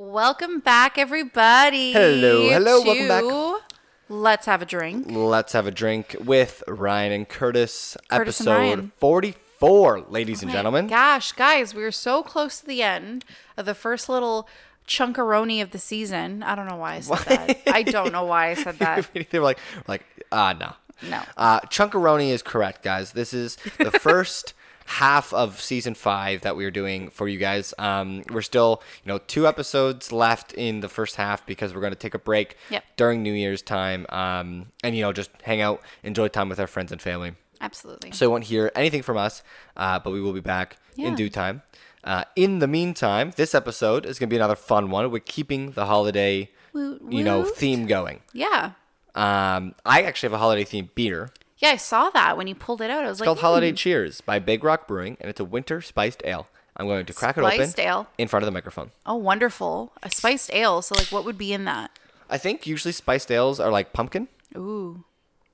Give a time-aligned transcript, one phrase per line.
[0.00, 1.90] Welcome back, everybody.
[1.90, 3.64] Hello, hello, welcome back.
[4.08, 5.10] Let's have a drink.
[5.10, 7.96] Let's have a drink with Ryan and Curtis.
[8.08, 8.92] Curtis and episode Ryan.
[8.98, 10.86] 44, ladies and My gentlemen.
[10.86, 13.24] Gosh, guys, we are so close to the end
[13.56, 14.48] of the first little
[14.86, 16.44] chunkaroni of the season.
[16.44, 17.58] I don't know why I said that.
[17.66, 19.10] I don't know why I said that.
[19.30, 19.58] they were like,
[19.88, 20.74] like, ah, no.
[21.10, 21.22] No.
[21.36, 23.12] Uh, Chunkaroni is correct, guys.
[23.12, 24.54] This is the first
[24.88, 27.74] half of season five that we are doing for you guys.
[27.78, 31.92] Um, we're still, you know, two episodes left in the first half because we're going
[31.92, 32.84] to take a break Yep.
[32.96, 36.66] during New Year's time um, and, you know, just hang out, enjoy time with our
[36.66, 37.34] friends and family.
[37.60, 38.12] Absolutely.
[38.12, 39.42] So you won't hear anything from us,
[39.76, 41.08] uh, but we will be back Yeah.
[41.08, 41.62] in due time.
[42.04, 45.10] Uh, in the meantime, this episode is going to be another fun one.
[45.10, 48.20] We're keeping the holiday, Woot, you know, theme going.
[48.32, 48.72] yeah.
[49.14, 51.30] Um, I actually have a holiday themed beer.
[51.58, 53.04] Yeah, I saw that when you pulled it out.
[53.04, 55.44] I was It's like, called Holiday "Hmm, Cheers by Big Rock Brewing, and it's a
[55.44, 56.46] winter spiced ale.
[56.76, 58.06] I'm going to crack it open ale?
[58.18, 58.92] in front of the microphone.
[59.04, 59.92] Oh, wonderful.
[60.04, 60.80] A spiced ale.
[60.82, 61.90] So, like, what would be in that?
[62.30, 65.02] I think usually spiced ales are like pumpkin Ooh.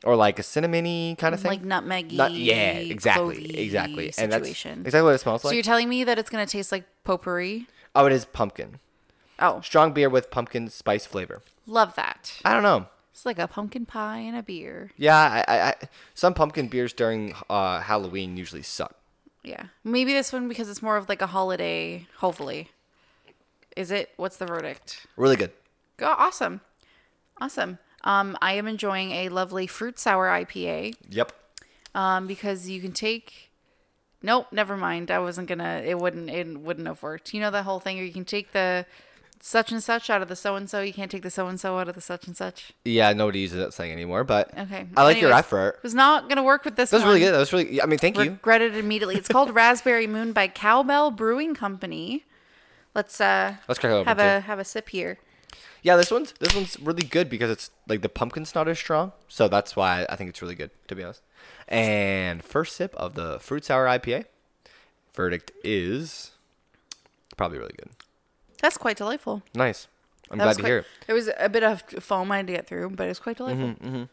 [0.04, 1.48] or like a cinnamony kind of thing.
[1.48, 2.12] Like nutmeggy.
[2.12, 5.52] Nut- yeah, exactly, exactly, and that's exactly what it smells like.
[5.52, 7.66] So you're telling me that it's going to taste like potpourri?
[7.94, 8.80] oh, it is pumpkin.
[9.38, 11.42] Oh, Strong beer with pumpkin spice flavor.
[11.66, 12.40] love that.
[12.44, 12.88] I don't know.
[13.14, 14.90] It's like a pumpkin pie and a beer.
[14.96, 15.74] Yeah, I, I, I
[16.14, 18.96] some pumpkin beers during uh, Halloween usually suck.
[19.44, 19.66] Yeah.
[19.84, 22.70] Maybe this one because it's more of like a holiday, hopefully.
[23.76, 24.10] Is it?
[24.16, 25.06] What's the verdict?
[25.16, 25.52] Really good.
[25.96, 26.60] Go awesome.
[27.40, 27.78] Awesome.
[28.02, 30.96] Um, I am enjoying a lovely fruit sour IPA.
[31.08, 31.32] Yep.
[31.94, 33.52] Um, because you can take
[34.24, 35.12] Nope, never mind.
[35.12, 37.32] I wasn't gonna it wouldn't it wouldn't have worked.
[37.32, 38.86] You know that whole thing where you can take the
[39.46, 41.60] such and such out of the so and so, you can't take the so and
[41.60, 42.72] so out of the such and such.
[42.84, 44.86] Yeah, nobody uses that saying anymore, but Okay.
[44.96, 45.74] I like your effort.
[45.76, 47.08] It was not gonna work with this That was one.
[47.10, 47.32] really good.
[47.34, 47.82] That was really.
[47.82, 48.22] I mean, thank you.
[48.30, 49.16] regretted it immediately.
[49.16, 52.24] It's called Raspberry Moon by Cowbell Brewing Company.
[52.94, 54.24] Let's uh Let's crack it open have too.
[54.24, 55.18] a have a sip here.
[55.82, 59.12] Yeah, this one's this one's really good because it's like the pumpkin's not as strong,
[59.28, 61.20] so that's why I think it's really good to be honest.
[61.68, 64.24] And first sip of the fruit sour IPA.
[65.14, 66.30] Verdict is
[67.36, 67.90] probably really good.
[68.64, 69.42] That's quite delightful.
[69.54, 69.88] Nice.
[70.30, 70.86] I'm That glad was to quite- hear it.
[71.06, 73.68] There was a bit of foam I had to get through, but it's quite delightful.
[73.74, 74.04] Mm-hmm.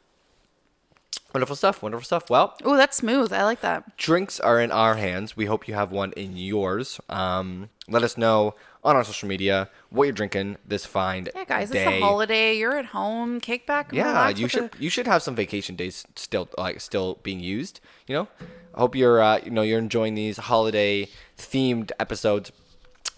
[1.34, 1.82] Wonderful stuff.
[1.82, 2.30] Wonderful stuff.
[2.30, 3.32] Well, Oh, that's smooth.
[3.32, 3.96] I like that.
[3.96, 5.38] drinks are in our hands.
[5.38, 7.00] We hope you have one in yours.
[7.08, 11.70] Um, let us know on our social media what you're drinking this fine Yeah, guys,
[11.70, 11.86] day.
[11.86, 12.58] it's a holiday.
[12.58, 13.40] You're at home.
[13.40, 13.94] Kick back.
[13.94, 17.40] Yeah, relax you with should you should have some vacation days still like still being
[17.40, 17.80] used.
[18.08, 18.28] You know,
[18.76, 21.08] I hope you're uh, you know you're enjoying these holiday
[21.38, 22.52] themed episodes.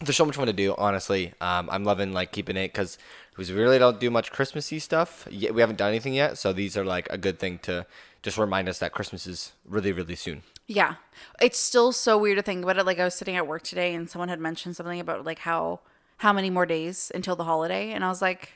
[0.03, 0.75] There's so much fun to do.
[0.77, 2.97] Honestly, um, I'm loving like keeping it because
[3.37, 5.27] we really don't do much Christmassy stuff.
[5.31, 7.85] Yet we haven't done anything yet, so these are like a good thing to
[8.21, 10.43] just remind us that Christmas is really really soon.
[10.67, 10.95] Yeah.
[11.41, 12.85] It's still so weird to think about it.
[12.85, 15.81] Like I was sitting at work today and someone had mentioned something about like how
[16.17, 18.53] how many more days until the holiday and I was like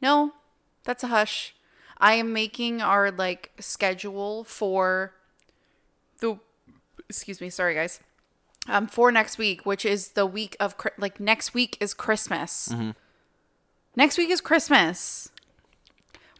[0.00, 0.32] No,
[0.84, 1.54] that's a hush.
[1.98, 5.14] I am making our like schedule for
[6.18, 6.38] the
[7.08, 8.00] excuse me, sorry guys.
[8.68, 12.68] Um for next week, which is the week of like next week is Christmas.
[13.94, 15.30] Next week is Christmas.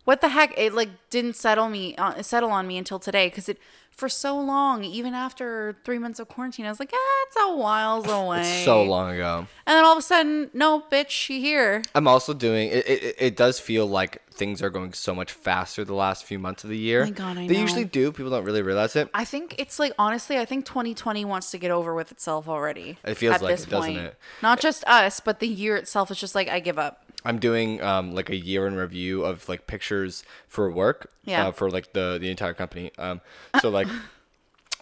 [0.05, 0.57] What the heck?
[0.57, 3.59] It like didn't settle me uh, settle on me until today because it
[3.97, 7.57] for so long, even after three months of quarantine, I was like, ah, it's a
[7.57, 8.41] whiles away.
[8.41, 9.47] It's so long ago.
[9.67, 11.83] And then all of a sudden, no, bitch, she here.
[11.95, 13.17] I'm also doing it, it.
[13.19, 16.69] It does feel like things are going so much faster the last few months of
[16.69, 17.05] the year.
[17.05, 17.61] my God, I they know.
[17.61, 18.13] usually do.
[18.13, 19.09] People don't really realize it.
[19.15, 22.99] I think it's like honestly, I think 2020 wants to get over with itself already.
[23.03, 24.07] It feels at like this it, doesn't point.
[24.07, 24.19] it?
[24.43, 27.03] Not just us, but the year itself is just like I give up.
[27.27, 31.11] I'm doing um, like a year in review of like pictures for work.
[31.25, 31.49] Yeah.
[31.49, 32.91] Uh, for like the the entire company.
[32.99, 33.21] Um.
[33.61, 33.89] So like.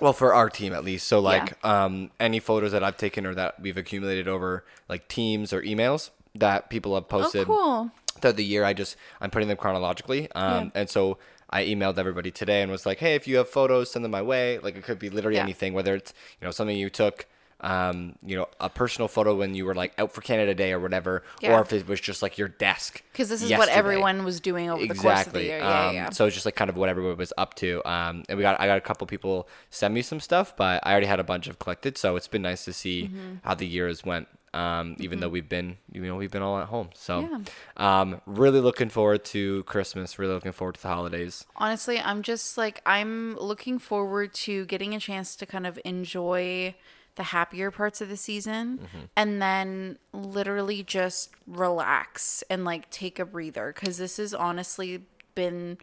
[0.01, 1.07] Well, for our team at least.
[1.07, 5.53] So, like, um, any photos that I've taken or that we've accumulated over like teams
[5.53, 7.93] or emails that people have Oh, posted cool.
[8.21, 10.29] throughout the year, I just I'm putting them chronologically.
[10.33, 10.81] Um, Yeah.
[10.81, 11.19] and so
[11.49, 14.21] I emailed everybody today and was like, hey, if you have photos, send them my
[14.21, 14.59] way.
[14.59, 15.45] Like, it could be literally Yeah.
[15.45, 17.27] anything, whether it's you know something you took,
[17.61, 20.81] um, you know, a personal photo when you were like out for Canada Day or
[20.81, 21.57] whatever, Yeah.
[21.57, 23.03] or if it was just like your desk.
[23.13, 25.59] Because this is what everyone was doing over the course of the year.
[25.59, 26.11] Yeah, um, yeah.
[26.11, 27.81] So it's just like kind of what everyone was up to.
[27.89, 30.91] Um, and we got I got a couple people send me some stuff, but I
[30.93, 33.35] already had a bunch of collected, so it's been nice to see Mm-hmm.
[33.45, 34.29] how the year has went.
[34.55, 36.91] Um, even though we've been, you know, we've been all at home.
[36.95, 37.39] So, Yeah.
[37.77, 40.17] um, really looking forward to Christmas.
[40.17, 41.45] Really looking forward to the holidays.
[41.57, 46.77] Honestly, I'm just like I'm looking forward to getting a chance to kind of enjoy
[47.17, 49.05] the happier parts of the season Mm-hmm.
[49.17, 55.79] and then literally just relax and like take a breather cuz this has honestly been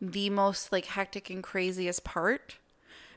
[0.00, 2.56] the most like hectic and craziest part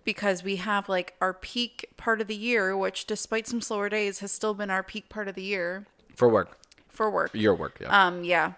[0.05, 4.19] because we have like our peak part of the year which despite some slower days
[4.19, 5.85] has still been our peak part of the year
[6.15, 7.29] for work, for work.
[7.33, 7.77] your work.
[7.81, 8.07] Yeah.
[8.07, 8.53] Um, yeah.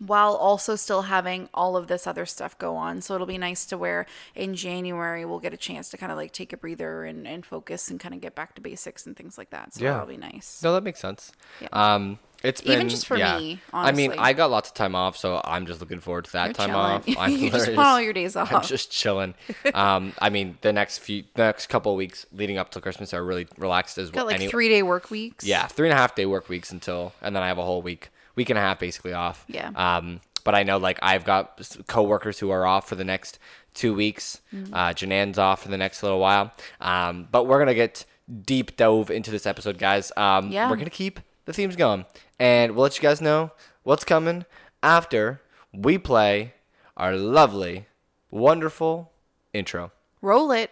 [0.00, 3.00] While also still having all of this other stuff go on.
[3.00, 6.18] So it'll be nice to where in January we'll get a chance to kind of
[6.18, 9.16] like take a breather and, and focus and kind of get back to basics and
[9.16, 9.72] things like that.
[9.74, 9.92] So Yeah.
[9.92, 10.60] that'll be nice.
[10.62, 11.30] no, that makes sense.
[11.60, 11.68] Yeah.
[11.72, 13.38] Um, it's been Even just for yeah.
[13.38, 14.12] me, I mean.
[14.18, 16.68] I got lots of time off, so I'm just looking forward to that You're time
[16.70, 16.80] chilling.
[16.84, 17.04] off.
[17.18, 18.68] I'm You just want all your days I'm off.
[18.68, 19.32] just chilling.
[19.74, 23.14] um, I mean, the next few, the next couple of weeks leading up to Christmas
[23.14, 24.28] are really relaxed as well.
[24.28, 25.46] Got like three day work weeks.
[25.46, 27.80] Yeah, three and a half day work weeks until, and then I have a whole
[27.80, 29.44] week, week and a half basically off.
[29.48, 29.70] Yeah.
[29.74, 33.38] Um, but I know like I've got coworkers who are off for the next
[33.72, 34.40] two weeks.
[34.54, 34.74] Mm-hmm.
[34.74, 36.52] Uh, Janan's off for the next little while.
[36.80, 38.04] Um, but we're gonna get
[38.46, 40.12] deep dove into this episode, guys.
[40.16, 40.68] Um, Yeah.
[40.70, 42.04] We're gonna keep the themes going,
[42.38, 43.52] and we'll let you guys know
[43.82, 44.44] what's coming
[44.82, 45.40] after
[45.72, 46.54] we play
[46.96, 47.86] our lovely,
[48.30, 49.10] wonderful
[49.52, 49.92] intro.
[50.22, 50.70] Roll it.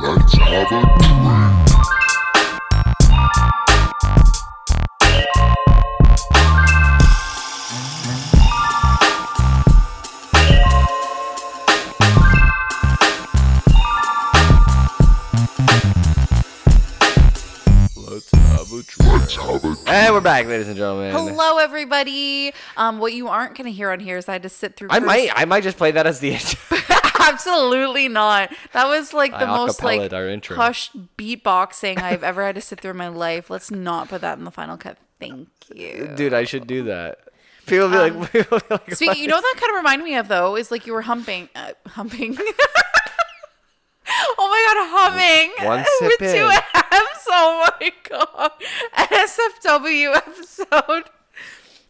[0.00, 1.47] Let's have a drink.
[18.68, 19.12] Have a drink.
[19.20, 19.78] Let's have a drink.
[19.86, 21.12] And we're back, ladies and gentlemen.
[21.12, 22.52] Hello, everybody.
[22.76, 24.88] Um, what you aren't gonna hear on here is I had to sit through.
[24.90, 26.78] I Chris- might, I might just play that as the intro.
[27.20, 28.52] Absolutely not.
[28.72, 30.56] That was like the I most like acapella'd our intro.
[30.56, 33.50] hushed beatboxing I've ever had to sit through in my life.
[33.50, 34.98] Let's not put that in the final cut.
[35.20, 36.12] Thank you.
[36.16, 37.18] Dude, I should do that.
[37.66, 40.16] People be like, people be like Speaking, you know what that kind of reminded me
[40.16, 42.36] of though is like you were humping, uh, humping.
[44.38, 46.82] oh my god, humming One with sip two in.
[48.12, 48.52] Oh my god,
[49.10, 51.04] NSFW episode.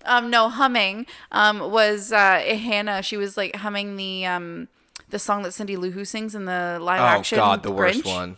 [0.05, 1.07] Um, no, humming.
[1.33, 3.03] Um, was uh, Hannah?
[3.03, 4.69] She was like humming the um
[5.09, 7.37] the song that Cindy Lou Who sings in the live oh action.
[7.37, 8.37] god, the worst Grinch.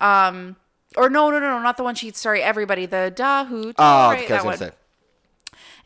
[0.00, 0.56] one.
[0.96, 2.10] Or no, no, no, no, not the one she.
[2.12, 2.86] Sorry, everybody.
[2.86, 3.72] The da who.
[3.78, 4.58] Oh, right, that one.
[4.58, 4.70] say.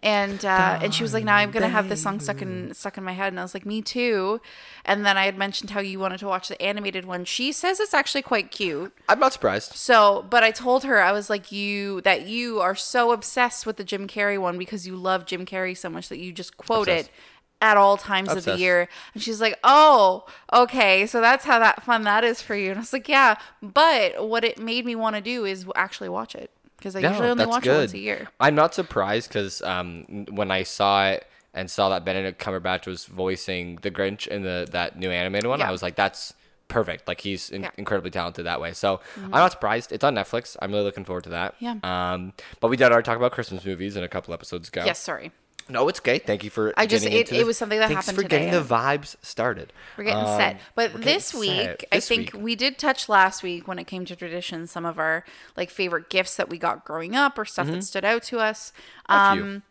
[0.07, 2.97] And uh, and she was like, "Now I'm gonna have this song stuck in stuck
[2.97, 4.41] in my head," and I was like, "Me too."
[4.85, 7.25] And then I had mentioned how you wanted to watch the animated one.
[7.25, 8.97] She says it's actually quite cute.
[9.09, 9.75] I'm not surprised.
[9.75, 13.79] So, but I told her I was like, "You that you are so obsessed with
[13.79, 16.87] the Jim Carrey one because you love Jim Carrey so much that you just quote
[16.87, 17.09] Obsessed.
[17.09, 17.15] it."
[17.63, 21.83] At all times of the year, and she's like, "Oh, okay, so that's how that
[21.83, 24.95] fun that is for you." And I was like, "Yeah," but what it made me
[24.95, 27.99] want to do is actually watch it because I usually only watch it once a
[27.99, 28.29] year.
[28.41, 33.07] I'm not surprised because um, when I saw it and saw that Benedict Cumberbatch was
[33.07, 35.69] voicing the Grinch in the that new animated one, Yeah.
[35.69, 36.35] I was like, that's
[36.69, 37.07] perfect.
[37.09, 37.69] Like he's in- Yeah.
[37.69, 37.81] Mm-hmm.
[37.81, 38.73] incredibly talented that way.
[38.73, 39.93] So I'm not surprised.
[39.93, 40.57] It's on Netflix.
[40.61, 41.55] I'm really looking forward to that.
[41.61, 41.77] Yeah.
[41.83, 44.83] Um, but we did already talk about Christmas movies in a couple episodes ago.
[44.85, 45.33] Yes, sorry.
[45.69, 46.19] No, it's okay.
[46.21, 46.73] Thank you for.
[46.77, 49.73] I just- getting it- it was something that Thanks happened for getting the vibes started.
[49.97, 50.61] We're getting Um, set.
[50.77, 51.41] But this set.
[51.41, 52.43] week, I This think week.
[52.43, 55.25] we did touch last week when it came to traditions, some of our
[55.57, 58.73] like favorite gifts that we got growing up or stuff that stood out to us.
[59.07, 59.63] Um,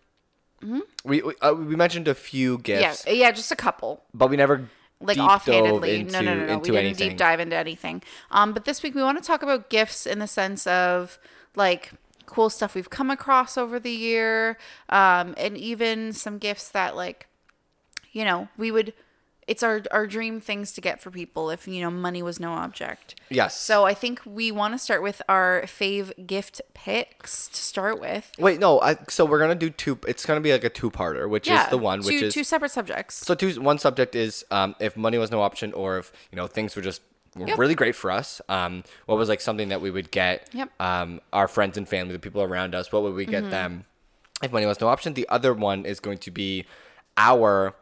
[1.03, 4.03] We we, uh, we mentioned a few yeah, gifts, yeah, just a couple.
[4.13, 4.67] but we never
[4.99, 5.99] Like offhandedly.
[5.99, 6.57] into, no, no, no, no.
[6.57, 7.09] we didn't anything.
[7.09, 8.01] deep dive into anything.
[8.31, 11.19] Um, but this week we want to talk about gifts in the sense of
[11.55, 11.91] like
[12.25, 14.57] cool stuff we've come across over the year,
[14.89, 17.27] um, and even some gifts that like,
[18.11, 18.93] you know, we would.
[19.47, 22.53] It's our our dream things to get for people if you know money was no
[22.53, 23.13] object.
[23.29, 23.55] Yes.
[23.55, 28.31] So I think we want to start with our fave gift picks to start with.
[28.39, 28.81] Wait, no.
[28.81, 29.99] I, so we're gonna do two.
[30.07, 32.71] It's gonna be like a two-parter, which is the one, two, which is two separate
[32.71, 33.17] subjects.
[33.17, 33.61] so two.
[33.61, 36.81] One subject is um, if money was no option, or if you know things were
[36.81, 37.03] just
[37.37, 37.57] Yep.
[37.57, 38.41] really great for us.
[38.47, 40.49] Um, what was like something that we would get?
[40.53, 40.69] Yep.
[40.79, 42.91] Um, our friends and family, the people around us.
[42.91, 43.31] What would we Mm-hmm.
[43.31, 43.85] get them?
[44.43, 46.65] If money was no option, the other one is going to be
[47.17, 47.73] our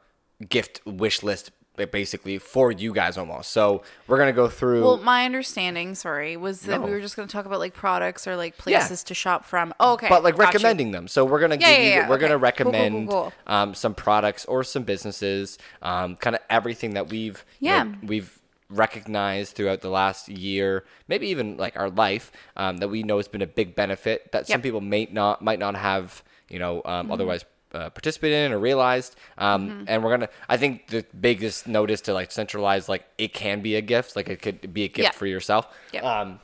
[0.50, 1.52] gift wish list,
[1.92, 3.52] basically for you guys almost.
[3.52, 4.84] So we're gonna go through.
[4.84, 8.28] Well, my understanding, sorry, was that we were just going to talk about like products
[8.28, 9.74] or like places to shop from.
[9.80, 10.08] Oh, okay.
[10.10, 10.46] but like got you.
[10.48, 11.08] recommending them.
[11.08, 12.28] So we're gonna Yeah, give yeah, you, yeah, we're okay.
[12.28, 13.34] gonna Cool, cool, cool, recommend cool.
[13.48, 17.94] Um, some products or some businesses, um, kind of everything that we've you know, Yeah.
[18.04, 18.40] we've
[18.78, 23.28] recognized throughout the last year, maybe even like our life, um, that we know has
[23.28, 24.58] been a big benefit that some Yep.
[24.60, 24.64] Mm-hmm.
[24.64, 27.46] people may not might not have you know um, otherwise.
[27.74, 32.14] Uh, participated in or realized um, and we're gonna i think the biggest notice to
[32.14, 35.10] like centralize like it can be a gift like it could be a gift Yeah.
[35.10, 36.04] for yourself Yep.
[36.04, 36.40] um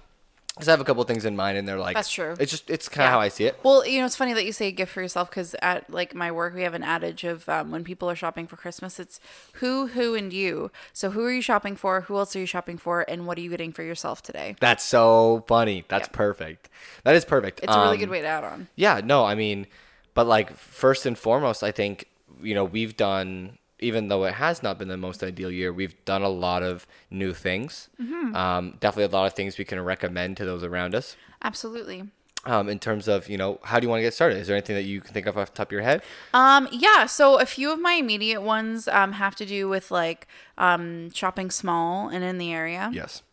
[0.59, 2.35] because i have a couple things in mind and they're like That's true.
[2.39, 3.11] it's just it's kind of Yeah.
[3.11, 5.01] how i see it Well, you know, it's funny that you say a gift for
[5.01, 8.15] yourself because at like my work, we have an adage of um, when people are
[8.15, 9.19] shopping for Christmas, it's
[9.53, 10.71] who, who, and you.
[10.93, 12.01] So who are you shopping for?
[12.01, 13.05] Who else are you shopping for?
[13.07, 14.55] And what are you getting for yourself today?
[14.59, 15.85] That's so funny.
[15.87, 16.17] That's Yeah.
[16.17, 16.69] perfect.
[17.03, 17.59] That is perfect.
[17.63, 18.67] It's a really Um, good way to add on.
[18.75, 19.67] Yeah, no, I mean,
[20.13, 22.05] but like first and foremost, I think
[22.41, 25.95] you know we've done, even though it has not been the most ideal year, we've
[26.05, 27.89] done a lot of new things.
[28.01, 28.36] Mm-hmm.
[28.36, 31.15] Um, definitely a lot of things we can recommend to those around us.
[31.43, 32.03] Absolutely.
[32.45, 34.38] um, in terms of you know how do you want to get started?
[34.38, 36.01] Is there anything that you can think of off the top of your head?
[36.33, 37.05] Um, yeah.
[37.05, 41.51] So a few of my immediate ones um, have to do with like um, shopping
[41.51, 42.89] small and in the area.
[42.93, 43.24] Yes.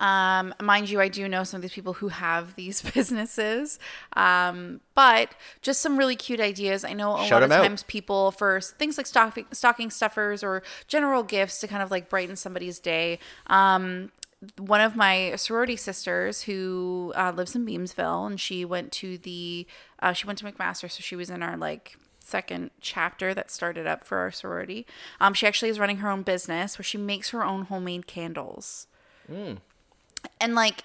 [0.00, 3.78] Um, mind you, I do know some of these people who have these businesses.
[4.14, 6.84] Um, but just some really cute ideas.
[6.84, 7.62] I know a Shout lot of out.
[7.62, 12.08] times people for things like stocking, stocking stuffers or general gifts to kind of like
[12.08, 13.18] brighten somebody's day.
[13.46, 14.10] Um,
[14.56, 19.66] one of my sorority sisters who uh, lives in Beamsville and she went to the
[20.00, 23.86] uh, she went to McMaster, so she was in our like second chapter that started
[23.86, 24.86] up for our sorority.
[25.20, 28.86] Um, she actually is running her own business where she makes her own homemade candles
[30.40, 30.84] and like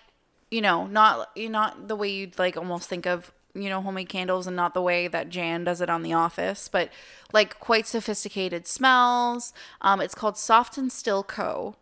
[0.52, 4.10] you know not you not the way you'd like almost think of you know homemade
[4.10, 6.90] candles and not the way that jan does it on the office but
[7.34, 9.52] like quite sophisticated smells.
[9.82, 11.76] Um, it's called soft and still co.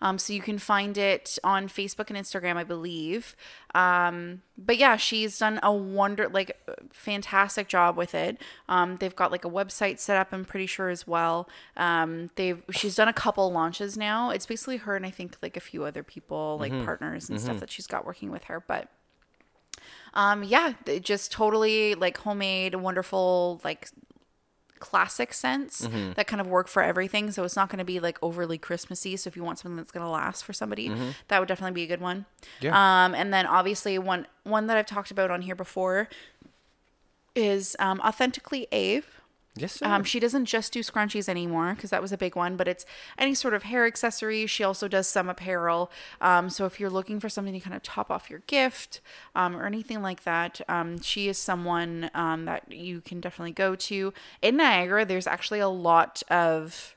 [0.00, 3.36] Um, so you can find it on facebook and instagram i believe.
[3.74, 6.56] Um, but yeah she's done a wonder like
[6.92, 8.40] fantastic job with it.
[8.68, 11.48] Um, they've got like a website set up i'm pretty sure as well.
[11.76, 14.30] Um, they've she's done a couple launches now.
[14.30, 17.60] It's basically her and i think like a few other people like partners and stuff
[17.60, 18.88] that she's got working with her but
[20.14, 23.88] um yeah it just totally like homemade wonderful like
[24.78, 26.12] classic scents Mm-hmm.
[26.14, 29.14] that kind of work for everything so it's not going to be like overly christmassy
[29.16, 30.90] so if you want something that's going to last for somebody
[31.28, 32.24] that would definitely be a good one
[32.60, 32.66] Mm-hmm.
[32.66, 33.04] Yeah.
[33.04, 36.08] um and then obviously one one that i've talked about on here before
[37.34, 39.04] is um authentically ave
[39.56, 39.74] Yes.
[39.74, 39.86] Sir.
[39.86, 42.86] um, she doesn't just do scrunchies anymore because that was a big one, but it's
[43.18, 44.46] any sort of hair accessory.
[44.46, 45.90] She also does some apparel.
[46.20, 49.00] Um, so if you're looking for something to kind of top off your gift
[49.34, 53.74] um, or anything like that, um, she is someone um, that you can definitely go
[53.74, 54.14] to.
[54.40, 56.94] In Niagara, there's actually a lot of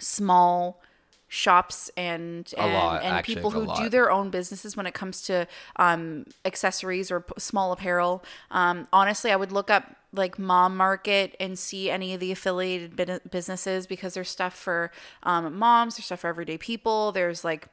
[0.00, 0.82] small
[1.28, 5.22] shops and and, lot, and actually, people who do their own businesses when it comes
[5.22, 8.22] to um, accessories or p- small apparel.
[8.50, 12.96] Um, honestly, I would look up like Mom Market and see any of the affiliated
[12.96, 14.92] bin- businesses because there's stuff for
[15.24, 17.12] um, moms, there's stuff for everyday people.
[17.12, 17.68] There's like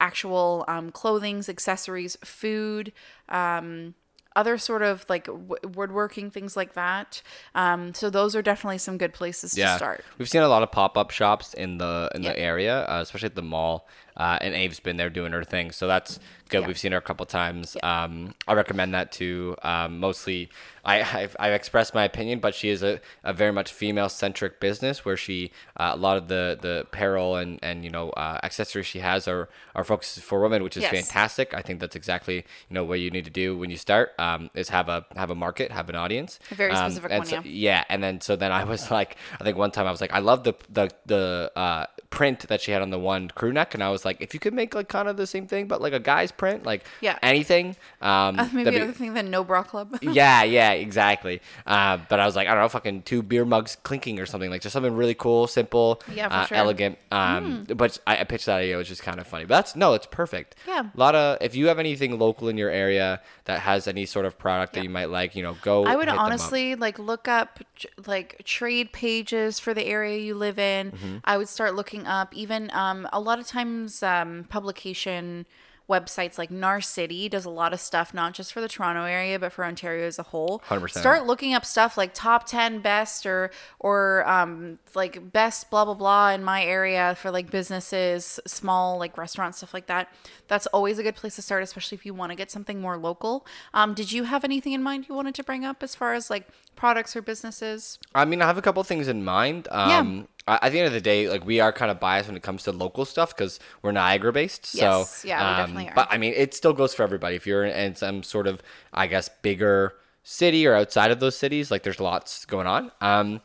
[0.00, 2.92] actual um, clothings, accessories, food.
[3.28, 3.94] Um,
[4.36, 7.22] other sort of like w- woodworking things like that.
[7.54, 10.04] Um, so those are definitely some good places to start.
[10.18, 12.32] We've seen a lot of pop up shops in the in Yeah.
[12.32, 13.88] the area, uh, especially at the mall.
[14.18, 16.62] Uh, and Abe's been there doing her thing, so that's good.
[16.62, 16.66] Yeah.
[16.66, 17.76] We've seen her a couple times.
[17.82, 19.54] Um, I recommend that too.
[19.62, 20.50] Um, mostly,
[20.84, 24.58] I I've, I've expressed my opinion, but she is a, a very much female centric
[24.58, 28.40] business where she uh, a lot of the the apparel and and you know uh,
[28.42, 30.92] accessories she has are are focused for women, which is Yes.
[30.92, 31.54] fantastic.
[31.54, 34.50] I think that's exactly you know what you need to do when you start um,
[34.54, 36.40] is have a have a market, have an audience.
[36.50, 37.42] A very Um, specific one, so- yeah.
[37.44, 40.12] yeah, and then so then I was like, I think one time I was like,
[40.12, 43.74] I love the the the uh, print that she had on the one crew neck,
[43.74, 45.80] and I was like, if you could make like kind of the same thing, but
[45.82, 47.18] like a guy's print, like Yeah.
[47.22, 49.98] anything, um, Maybe that'd be- other thing than No Bra Club.
[50.02, 51.40] yeah, yeah, exactly.
[51.66, 54.50] Uh, but I was like, I don't know, fucking two beer mugs clinking or something
[54.50, 56.56] like just something really cool, simple, Yeah, uh, sure.
[56.56, 56.98] Elegant.
[57.12, 59.44] Um, but I, I pitched that idea, which is kind of funny.
[59.44, 60.54] But that's no, it's perfect.
[60.66, 60.84] Yeah.
[60.94, 64.24] A lot of if you have anything local in your area that has any sort
[64.24, 65.84] of product that you might like, you know, go.
[65.84, 66.24] I would hit them up.
[66.24, 67.60] honestly like look up
[68.06, 70.92] like trade pages for the area you live in.
[70.92, 71.16] Mm-hmm.
[71.24, 75.46] I would start looking up even um, a lot of times um, publication
[75.88, 79.52] websites like Narcity does a lot of stuff not just for the Toronto area but
[79.52, 80.62] for Ontario as a whole.
[80.68, 80.90] 100%.
[80.98, 85.94] Start looking up stuff like top 10 best or or um, like best blah blah
[85.94, 90.12] blah in my area for like businesses, small like restaurants stuff like that.
[90.46, 92.98] That's always a good place to start especially if you want to get something more
[92.98, 93.46] local.
[93.72, 96.28] Um, did you have anything in mind you wanted to bring up as far as
[96.28, 97.98] like products or businesses?
[98.14, 99.68] I mean, I have a couple things in mind.
[99.70, 99.88] Um,
[100.20, 102.42] I- At the end of the day, like we are kind of biased when it
[102.42, 104.74] comes to local stuff because we're Niagara based.
[104.74, 105.94] Yes, so yeah, we um, definitely are.
[105.94, 107.36] But I mean, it still goes for everybody.
[107.36, 108.62] If you're in some sort of,
[108.92, 112.90] I guess, bigger city or outside of those cities, like there's lots going on.
[113.00, 113.40] Um,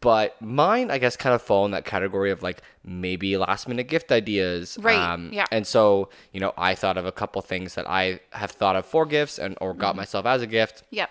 [0.00, 3.88] but mine, I guess, kind of fall in that category of like maybe last minute
[3.88, 4.76] gift ideas.
[4.80, 5.46] Right, Um, yeah.
[5.50, 8.84] And so, you know, I thought of a couple things that I have thought of
[8.84, 9.80] for gifts and or Mm-hmm.
[9.80, 10.82] got myself as a gift.
[10.90, 11.08] Yep.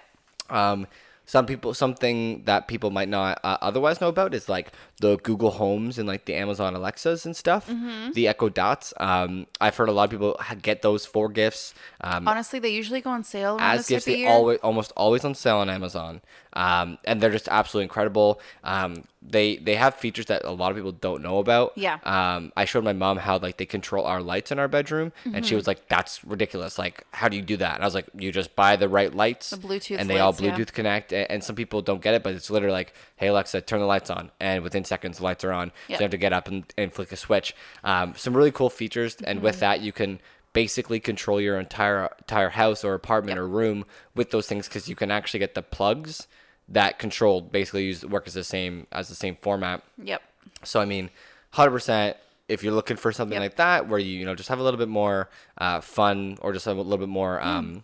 [0.51, 0.85] Um,
[1.25, 5.51] some people, something that people might not uh, otherwise know about is like the Google
[5.51, 8.11] Homes and like the Amazon Alexas and stuff, Mm-hmm.
[8.11, 8.93] the Echo Dots.
[8.97, 11.73] Um, I've heard a lot of people get those for gifts.
[12.01, 15.57] Um, Honestly, they usually go on sale as gifts, they always almost always on sale
[15.57, 16.21] on Amazon,
[16.53, 18.41] um, and they're just absolutely incredible.
[18.63, 21.71] Um, they they have features that a lot of people don't know about.
[21.75, 21.97] Yeah.
[22.03, 25.35] Um, I showed my mom how like they control our lights in our bedroom, and
[25.35, 25.43] Mm-hmm.
[25.43, 26.77] she was like, "That's ridiculous!
[26.77, 29.13] Like, how do you do that?" And I was like, "You just buy the right
[29.13, 30.55] lights, The Bluetooth and they all lights, yeah.
[30.55, 33.61] Bluetooth connect." And, and some people don't get it, but it's literally like, "Hey Alexa,
[33.61, 35.71] turn the lights on," and within seconds the lights are on.
[35.87, 35.97] Yep.
[35.97, 37.55] So you have to get up and, and flick a switch.
[37.83, 39.45] Um, some really cool features, and Mm-hmm.
[39.45, 40.19] with that you can
[40.51, 44.95] basically control your entire entire house or apartment or room with those things because you
[44.95, 46.27] can actually get the plugs
[46.69, 49.83] that control basically use work as the same as the same format.
[50.03, 50.21] Yep.
[50.63, 51.09] So I mean,
[51.51, 52.17] hundred percent.
[52.49, 53.41] If you're looking for something Yep.
[53.51, 56.51] like that, where you you know just have a little bit more uh, fun or
[56.53, 57.47] just a little bit more Hmm.
[57.47, 57.83] um,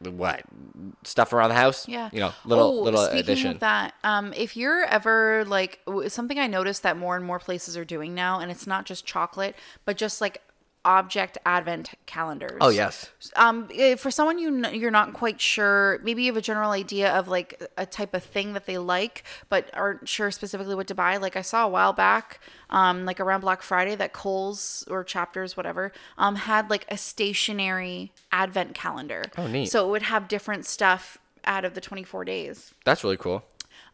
[0.00, 0.42] what
[1.02, 2.08] stuff around the house, Yeah.
[2.12, 3.50] you know, little oh, little speaking addition.
[3.52, 7.76] of that, um, if you're ever like something I noticed that more and more places
[7.76, 10.40] are doing now, and it's not just chocolate, but just like
[10.84, 12.58] object advent calendars.
[12.60, 16.36] Oh yes, um eh, for someone you kn- you're not quite sure maybe you have
[16.36, 20.30] a general idea of like a type of thing that they like but aren't sure
[20.30, 23.94] specifically what to buy like i saw a while back um like around black friday
[23.96, 29.66] that coles or chapters whatever um had like a stationary advent calendar Oh, neat.
[29.66, 33.44] so it would have different stuff out of the 24 days that's really cool.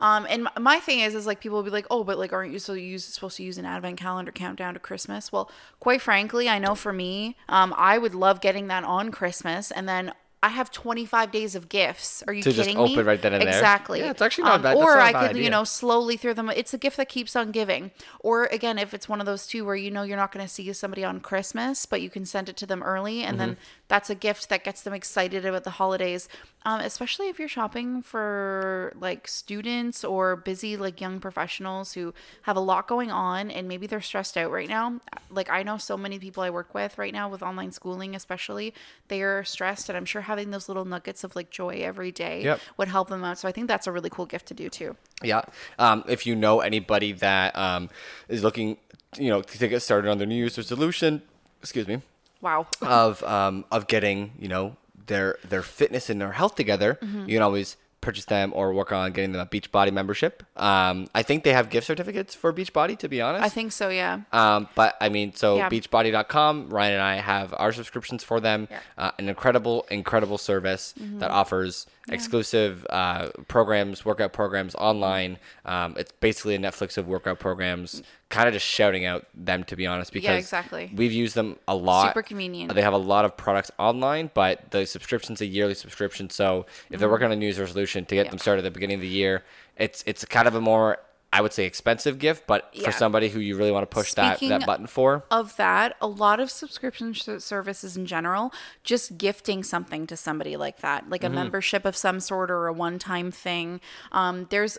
[0.01, 2.53] Um, and my thing is, is like people will be like, oh, but like, aren't
[2.53, 5.33] you so use, supposed to use an advent calendar countdown to Christmas?
[5.33, 9.71] Well, quite frankly, I know for me, um, I would love getting that on Christmas,
[9.71, 10.13] and then
[10.45, 12.23] I have 25 days of gifts.
[12.27, 12.93] Are you To just kidding me?
[12.93, 13.49] open right then and there?
[13.49, 14.01] exactly.
[14.01, 16.35] Yeah, it's actually not bad- that's Or not I bad could, you know, slowly through
[16.35, 16.51] them.
[16.51, 17.91] It's a gift that keeps on giving.
[18.21, 20.53] Or again, if it's one of those two where you know you're not going to
[20.53, 23.61] see somebody on Christmas, but you can send it to them early, and then Mm-hmm.
[23.89, 26.29] that's a gift that gets them excited about the holidays.
[26.67, 32.57] Um, especially if you're shopping for like students or busy like young professionals who have
[32.57, 34.99] a lot going on and maybe they're stressed out right now.
[35.31, 38.73] Like I know so many people I work with right now with online schooling, especially
[39.09, 42.43] they are stressed, and I'm sure having those little nuggets of like joy every day
[42.43, 42.61] Yep.
[42.79, 43.39] would help them out.
[43.39, 44.97] So I think that's a really cool gift to do too.
[45.23, 45.43] Yeah.
[45.79, 47.89] Um, if you know anybody that um,
[48.29, 48.77] is looking,
[49.25, 51.23] you know, to get started on their New Year's resolution,
[51.63, 51.97] excuse me,
[52.41, 52.67] Wow.
[52.83, 54.77] of um, of getting you know
[55.07, 57.29] their their fitness and their health together, Mm-hmm.
[57.29, 60.43] you can always purchase them or work on getting them a Beachbody membership.
[60.57, 63.45] Um, I think they have gift certificates for Beachbody, to be honest.
[63.45, 63.89] I think so.
[63.89, 64.21] Yeah.
[64.33, 65.69] Um, but I mean, so Yeah.
[65.71, 68.69] beachbody.com, Ryan and I have our subscriptions for them.
[68.71, 68.81] Yeah.
[68.99, 75.39] Uh, an incredible, incredible service that offers exclusive uh, programs, workout programs online.
[75.65, 78.03] Um, it's basically a Netflix of workout programs.
[78.31, 80.91] Kind of just shouting out them to be honest, because yeah, exactly.
[80.97, 82.09] we've used them a lot.
[82.09, 82.75] Super convenient.
[82.75, 86.31] They have a lot of products online, but the subscription's a yearly subscription.
[86.31, 88.31] So if they're working on a New Year's resolution to get Yeah.
[88.31, 89.45] them started at the beginning of the year,
[89.77, 90.99] it's it's kind of a more
[91.33, 92.85] I would say expensive gift, but Yeah.
[92.85, 96.07] for somebody who you really want to push that, that button for, of that, a
[96.07, 98.53] lot of subscription services in general,
[98.85, 101.35] just gifting something to somebody like that, like a Mm-hmm.
[101.35, 103.81] membership of some sort or a one time thing.
[104.13, 104.79] Um, there's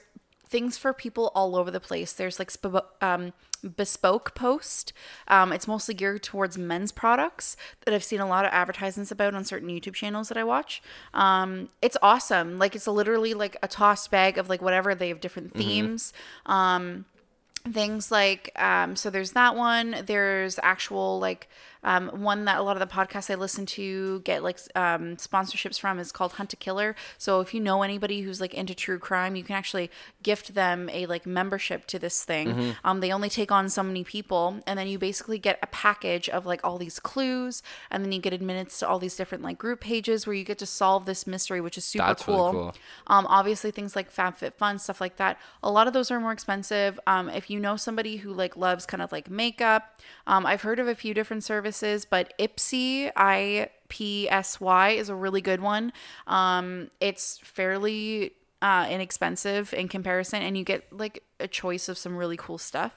[0.55, 2.13] things for people all over the place.
[2.13, 3.33] There's like sp- um,
[3.75, 4.93] bespoke post.
[5.27, 9.35] Um, it's mostly geared towards men's products that I've seen a lot of advertisements about
[9.35, 10.81] on certain YouTube channels that I watch.
[11.13, 12.57] Um, it's awesome.
[12.57, 14.95] Like it's literally like a tossed bag of like whatever.
[14.95, 15.59] They have different Mm-hmm.
[15.59, 16.13] themes.
[16.45, 17.03] Um,
[17.73, 21.49] things like um so there's that one there's actual like
[21.85, 25.79] um one that a lot of the podcasts i listen to get like um sponsorships
[25.79, 28.99] from is called hunt a killer so if you know anybody who's like into true
[28.99, 29.89] crime you can actually
[30.23, 34.03] gift them a like membership to this thing um they only take on so many
[34.03, 38.11] people and then you basically get a package of like all these clues and then
[38.11, 41.05] you get admittance to all these different like group pages where you get to solve
[41.05, 42.75] this mystery which is super That's really cool cool.
[43.07, 45.37] um, obviously things like FabFitFun, stuff like that.
[45.61, 46.99] A lot of those are more expensive.
[47.05, 50.79] Um, if you know somebody who like loves kind of like makeup, um, I've heard
[50.79, 51.74] of a few different services,
[52.09, 55.93] but Ipsy, I P S Y, is a really good one.
[56.27, 62.15] Um, it's fairly uh, inexpensive in comparison, and you get like a choice of some
[62.15, 62.93] really cool stuff.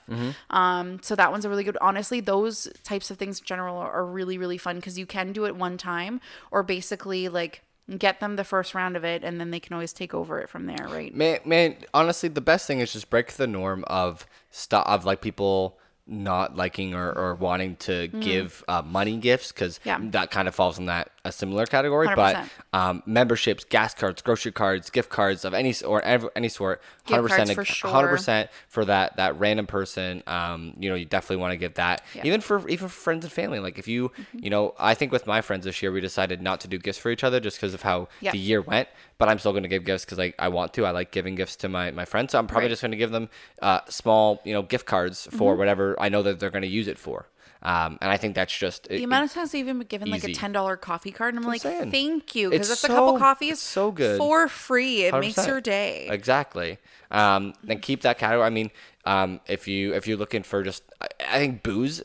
[0.51, 1.77] Um, so that one's a really good.
[1.81, 5.33] Honestly, those types of things in general are, are really really fun because you can
[5.33, 7.62] do it one time, or basically like
[7.97, 10.47] get them the first round of it and then they can always take over it
[10.47, 14.27] from there right man, man, honestly, the best thing is just break the norm of
[14.51, 19.79] stuff of like people not liking or, or wanting to give uh, money gifts because
[19.81, 19.85] Mm.
[19.85, 19.99] Yeah.
[20.12, 22.09] that kind of falls in that a similar category.
[22.14, 22.49] But 100%.
[22.73, 27.53] um, memberships, gas cards, grocery cards, gift cards of any or any sort, hundred percent,
[27.53, 30.23] for hundred percent for that that random person.
[30.27, 32.21] Um, you know, you definitely want to give that Yeah.
[32.21, 32.27] Mm-hmm.
[32.27, 33.61] even for even for friends and family.
[33.61, 36.61] Like if you you know, I think with my friends this year we decided not
[36.62, 38.33] to do gifts for each other just because of how Yeah.
[38.33, 38.88] the year went.
[39.19, 40.87] But I'm still going to give gifts because I, I want to.
[40.87, 42.31] I like giving gifts to my, my friends.
[42.33, 42.71] So I'm probably Right.
[42.71, 43.29] just going to give them
[43.61, 45.59] uh, small, you know, gift cards for Mm-hmm.
[45.59, 47.27] whatever I know that they're going to use it for.
[47.62, 50.25] Um, and I think that's just the amount of times I've even been given like
[50.25, 51.90] a ten dollar coffee card, and I'm like, saying.
[51.90, 54.18] thank you, because that's a couple coffees, so good.
[54.18, 55.05] for free.
[55.05, 55.47] It makes 100%.
[55.49, 56.07] your day.
[56.09, 56.79] Exactly.
[57.11, 58.47] Um, then keep that category.
[58.47, 58.71] I mean,
[59.05, 62.03] um, if you if you're looking for just, I, I think booze,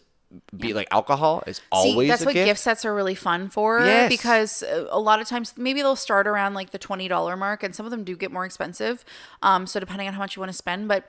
[0.57, 2.47] be like alcohol, is always See, that's what gift.
[2.47, 4.09] gift sets are really fun for Yes.
[4.09, 7.61] because uh, a lot of times maybe they'll start around like the twenty dollar mark,
[7.61, 9.05] and some of them do get more expensive.
[9.43, 11.07] Um, so depending on how much you want to spend, but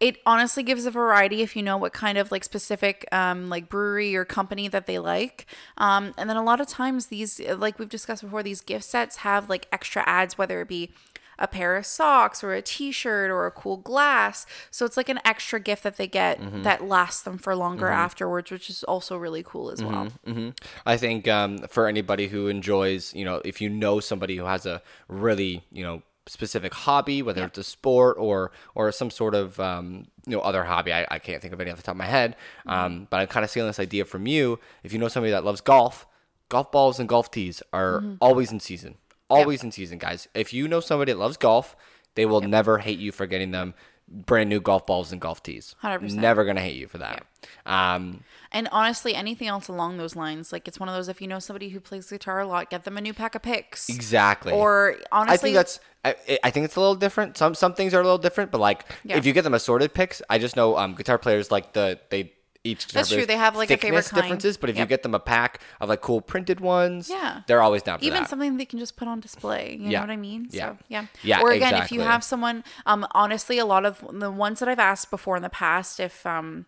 [0.00, 3.68] it honestly gives a variety if you know what kind of like specific um, like
[3.68, 5.46] brewery or company that they like.
[5.76, 9.16] Um, and then a lot of times these, like we've discussed before, these gift sets
[9.16, 10.92] have like extra ads, whether it be
[11.38, 14.44] a pair of socks or a t-shirt or a cool glass.
[14.70, 16.62] So it's like an extra gift that they get Mm-hmm.
[16.62, 20.08] that lasts them for longer afterwards, which is also really cool as well.
[20.24, 20.50] hmm
[20.86, 24.66] I think um, for anybody who enjoys, you know, if you know somebody who has
[24.66, 29.58] a really, you know, specific hobby, whether it's a sport or or some sort of
[29.58, 31.98] um, you know other hobby, I, I can't think of any off the top of
[31.98, 32.36] my head.
[32.66, 34.60] Um, but I'm kind of stealing this idea from you.
[34.84, 36.06] If you know somebody that loves golf,
[36.48, 38.94] golf balls and golf tees are always in season.
[39.28, 40.28] Always in season, guys.
[40.34, 41.76] If you know somebody that loves golf,
[42.14, 43.74] they will never hate you for getting them
[44.10, 45.74] brand new golf balls and golf tees.
[45.82, 46.14] 100%.
[46.14, 47.24] Never gonna hate you for that.
[47.64, 51.28] Um, And honestly, anything else along those lines, like it's one of those if you
[51.28, 53.88] know somebody who plays guitar a lot, get them a new pack of picks.
[53.88, 54.52] exactly.
[54.52, 55.80] Or honestly, I think that's.
[56.04, 57.36] I, I think it's a little different.
[57.36, 59.16] Some some things are a little different, but like Yeah.
[59.18, 62.32] if you get them assorted picks, I just know um guitar players like the they
[62.62, 64.22] each That's true, they have, like, a favorite kind.
[64.22, 64.56] differences.
[64.58, 67.40] But if you get them a pack of like cool printed ones, Yeah.
[67.46, 68.28] they're always down even that.
[68.28, 69.76] something they can just put on display.
[69.80, 70.00] You Yeah.
[70.00, 70.48] know what I mean?
[70.50, 70.70] Yeah.
[70.72, 71.06] So, yeah.
[71.22, 74.68] Yeah, Or again, if you have someone, um, honestly, a lot of the ones that
[74.68, 76.66] I've asked before in the past, if um,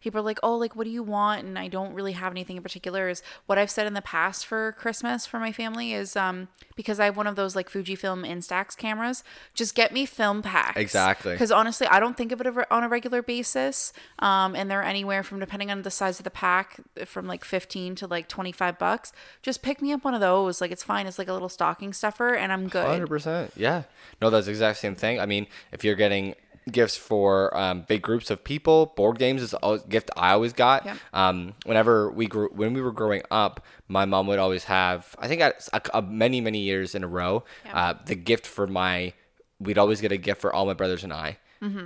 [0.00, 1.44] people are like, oh, like, what do you want?
[1.44, 3.08] And I don't really have anything in particular.
[3.08, 7.00] Is what I've said in the past for Christmas for my family is um, because
[7.00, 10.78] I have one of those like Fujifilm Instax cameras, just get me film packs.
[10.78, 11.32] Exactly.
[11.32, 13.92] Because honestly, I don't think of it on a regular basis.
[14.18, 17.94] Um, and they're anywhere from depending on the size of the pack, from like fifteen
[17.96, 19.12] to like twenty five bucks.
[19.42, 20.60] Just pick me up one of those.
[20.60, 21.06] Like it's fine.
[21.06, 22.86] It's like a little stocking stuffer, and I'm good.
[22.86, 23.52] Hundred percent.
[23.56, 23.84] Yeah.
[24.20, 25.20] No, that's the exact same thing.
[25.20, 26.34] I mean, if you're getting
[26.70, 30.84] gifts for um, big groups of people, board games is a gift I always got.
[30.84, 30.96] Yeah.
[31.12, 35.14] Um, whenever we grew, when we were growing up, my mom would always have.
[35.18, 38.66] I think at a, a- many many years in a row, uh, the gift for
[38.66, 39.12] my.
[39.58, 41.38] We'd always get a gift for all my brothers and I.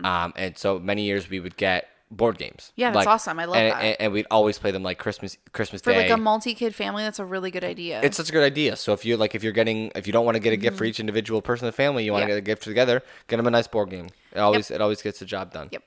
[0.05, 2.73] Um, and so many years we would get board games.
[2.73, 2.81] Mm-hmm.
[2.81, 3.39] Yeah, that's awesome.
[3.39, 3.83] I love and, that.
[3.83, 6.03] And, and we'd always play them like Christmas Christmas For Day.
[6.03, 8.01] like a multi kid family, that's a really good idea.
[8.03, 8.77] It's such a good idea.
[8.77, 10.77] So if you like, if you're getting, if you don't want to get a gift
[10.77, 12.31] for each individual person in the family, you want to Mm-hmm.
[12.31, 12.35] Yeah.
[12.37, 14.09] get a gift together, get them a nice board game.
[14.33, 15.69] It always, it always gets the job done.
[15.73, 15.83] Yep.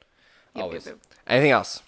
[0.55, 0.85] Yep, always.
[0.85, 1.17] yep, yep.
[1.27, 1.81] Anything else?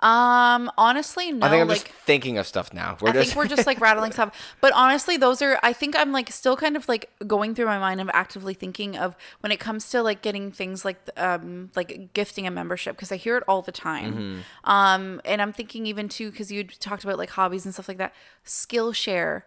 [0.00, 1.46] Um, honestly, no.
[1.46, 2.96] I think I'm like just thinking of stuff now.
[3.00, 4.34] We're I just think we're just like rattling stuff.
[4.60, 7.78] But honestly, those are, I think I'm like still kind of like going through my
[7.78, 12.14] mind of actively thinking of when it comes to like getting things like, um, like
[12.14, 14.14] gifting a membership because I hear it all the time.
[14.14, 14.70] Mm-hmm.
[14.70, 17.98] Um, and I'm thinking even too, because you talked about like hobbies and stuff like
[17.98, 19.42] that, Skillshare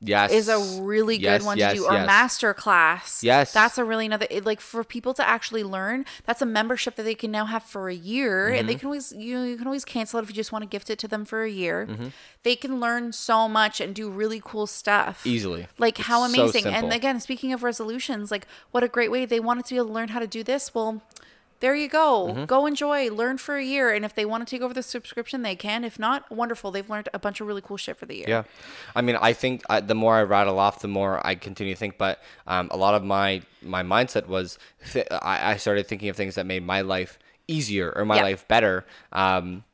[0.00, 2.08] yes is a really good one yes, to do or yes.
[2.08, 3.52] MasterClass Yes.
[3.52, 7.02] that's a really another it, like for people to actually learn that's a membership that
[7.02, 8.78] they can now have for a year and they Mm-hmm.
[8.80, 10.88] can always you, know, you can always cancel it if you just want to gift
[10.90, 12.08] it to them for a year Mm-hmm.
[12.44, 15.66] they can learn so much and do really cool stuff Easily.
[15.78, 19.24] like how It's so amazing and again speaking of resolutions like what a great way
[19.26, 21.02] they wanted to be able to learn how to do this well
[21.60, 22.28] there you go.
[22.30, 22.44] Mm-hmm.
[22.44, 25.42] Go enjoy, learn for a year, and if they want to take over the subscription,
[25.42, 25.84] they can.
[25.84, 26.70] If not, wonderful.
[26.70, 28.26] They've learned a bunch of really cool shit for the year.
[28.28, 28.42] Yeah,
[28.94, 31.78] I mean, I think I, the more I rattle off, the more I continue to
[31.78, 31.98] think.
[31.98, 34.58] But um, a lot of my my mindset was
[34.92, 37.18] th- I, I started thinking of things that made my life
[37.48, 38.22] easier or my Yeah.
[38.22, 38.84] life better.
[39.12, 39.64] Um,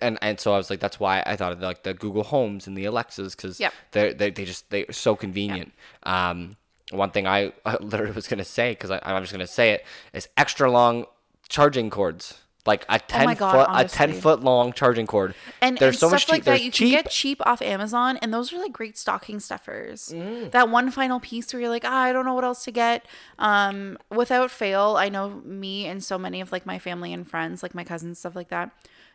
[0.00, 2.66] and and so I was like, that's why I thought of like the Google Homes
[2.66, 3.72] and the Alexas because Yep.
[3.92, 5.72] they they they just they're so convenient.
[6.02, 6.56] Um,
[6.90, 10.28] one thing I, I literally was gonna say because I'm just gonna say it is
[10.36, 11.06] extra long
[11.52, 12.38] charging cords.
[12.64, 15.34] Like a ten Oh God, foot, a ten foot long charging cord.
[15.60, 16.30] and, there's and so stuff much cheap.
[16.30, 19.40] like that you cheap can get cheap off Amazon, and those are like great stocking
[19.40, 20.12] stuffers.
[20.14, 20.52] Mm.
[20.52, 23.04] That one final piece where you're like, ah, I don't know what else to get.
[23.40, 27.64] Um, without fail, I know me and so many of like my family and friends,
[27.64, 28.70] like my cousins, stuff like that.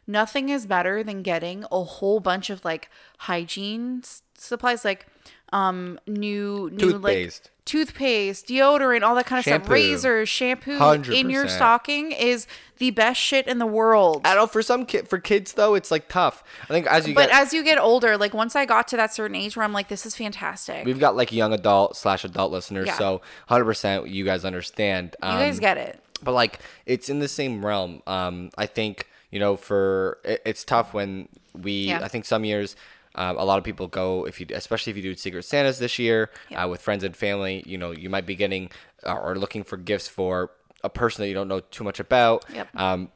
[0.05, 4.03] Nothing is better than getting a whole bunch of like hygiene
[4.37, 5.07] supplies, like
[5.53, 7.45] um new new Toothpaste.
[7.45, 9.71] like toothpaste, deodorant, all that kind of stuff, Shampoo.
[9.73, 12.47] razors, shampoo in your stocking is
[12.79, 14.21] the best shit in the world.
[14.25, 16.43] I don't know for some kid for kids though it's like tough.
[16.63, 18.97] I think as you But get as you get older, like once I got to
[18.97, 20.85] that certain age where I'm like, this is fantastic.
[20.85, 22.97] we've got like young adult slash adult listeners, Yeah.
[22.97, 25.15] so hundred percent you guys understand.
[25.21, 25.99] you guys Um, get it.
[26.23, 28.01] but like it's in the same realm.
[28.07, 31.71] Um, I think you know for it, it's tough when we.
[31.87, 31.99] Yeah.
[32.03, 32.75] I think some years.
[33.17, 35.97] Um, a lot of people go if you, especially if you do Secret Santas this
[35.99, 36.63] year Yeah.
[36.63, 37.63] uh, with friends and family.
[37.65, 38.69] You know, you might be getting
[39.05, 40.51] uh, or looking for gifts for
[40.83, 42.45] a person that you don't know too much about.
[42.53, 42.67] Yep.
[42.75, 43.11] Um,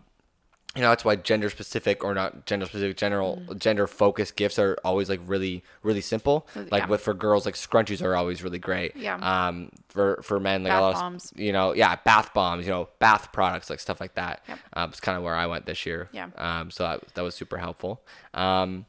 [0.73, 3.59] you know that's why gender specific or not gender specific general Mm.
[3.59, 6.87] gender focused gifts are always like really really simple like yeah.
[6.87, 9.15] with for girls like scrunchies are always really great Yeah.
[9.15, 11.31] um for for men like Bath a lot bombs.
[11.33, 14.59] of you know yeah bath bombs you know bath products like stuff like that Yep.
[14.71, 16.29] um it's kind of where i went this year Yeah.
[16.37, 18.01] um so that, that was super helpful
[18.33, 18.85] um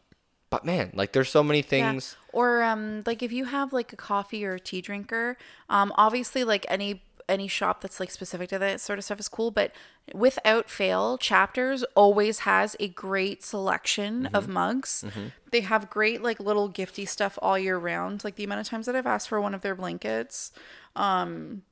[0.53, 1.75] but man like there's so many Yeah.
[1.75, 5.37] things Or um, like if you have like a coffee or a tea drinker,
[5.69, 9.29] um, obviously like any any shop that's like specific to that sort of stuff is
[9.29, 9.51] cool.
[9.51, 9.73] But
[10.15, 15.05] without fail, Chapters always has a great selection of mugs.
[15.51, 18.25] They have great like little gifty stuff all year round.
[18.25, 20.53] Like the amount of times that I've asked for one of their blankets,
[20.97, 21.63] um,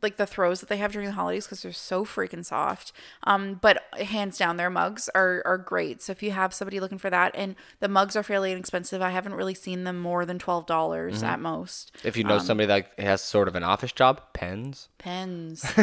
[0.00, 2.92] like the throws that they have during the holidays because they're so freaking soft.
[3.24, 6.00] Um, but hands down, their mugs are are great.
[6.02, 9.10] So if you have somebody looking for that, and the mugs are fairly inexpensive, I
[9.10, 11.24] haven't really seen them more than twelve dollars Mm-hmm.
[11.26, 11.92] at most.
[12.04, 14.88] If you know somebody that has sort of an office job, pens.
[14.98, 15.64] Pens.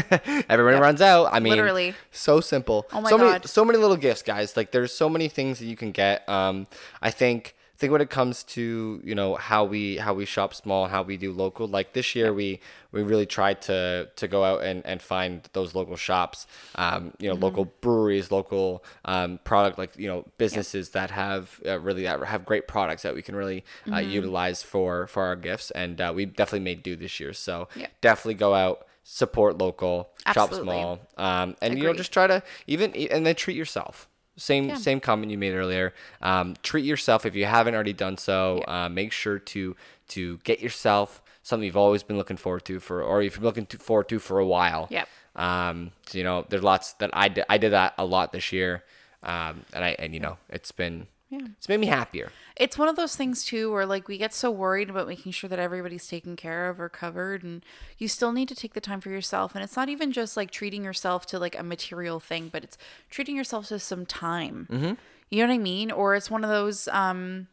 [0.49, 1.29] Everybody runs out.
[1.31, 1.93] I mean, Literally.
[2.11, 2.87] so simple.
[2.93, 3.45] Oh my so Many, God.
[3.49, 4.55] so many little gifts, guys.
[4.57, 6.27] Like there's so many things that you can get.
[6.29, 6.67] Um,
[7.01, 10.87] I think think when it comes to you know how we how we shop small,
[10.87, 11.67] how we do local.
[11.67, 12.59] Like this year, we
[12.91, 16.47] we really tried to to go out and, and find those local shops.
[16.75, 17.43] Um, you know, Mm-hmm.
[17.45, 22.45] local breweries, local um, product like you know businesses that have uh, really that have
[22.45, 24.09] great products that we can really uh, Mm-hmm.
[24.09, 25.71] utilize for for our gifts.
[25.71, 27.33] And uh, we definitely made do this year.
[27.33, 27.87] So Yeah.
[28.01, 32.93] definitely go out support local shop small um, and you know just try to even
[32.93, 34.08] and then treat yourself
[34.39, 35.93] same same comment you made earlier.
[36.21, 38.63] Um, treat yourself if you haven't already done so.
[38.67, 39.75] Uh, make sure to
[40.09, 43.65] to get yourself something you've always been looking forward to for or if you're looking
[43.67, 44.87] to, forward to for a while.
[44.89, 45.07] Yep.
[45.35, 48.51] um, so, you know there's lots that I did, I did that a lot this
[48.51, 48.83] year.
[49.21, 52.31] Um, and I and you know it's been it's made me happier.
[52.55, 55.49] It's one of those things too where like we get so worried about making sure
[55.49, 57.63] that everybody's taken care of or covered and
[57.97, 59.53] you still need to take the time for yourself.
[59.55, 62.77] And it's not even just like treating yourself to like a material thing but it's
[63.09, 64.67] treating yourself to some time.
[64.71, 64.93] Mm-hmm.
[65.29, 65.91] you know what i mean?
[65.91, 67.47] Or it's one of those um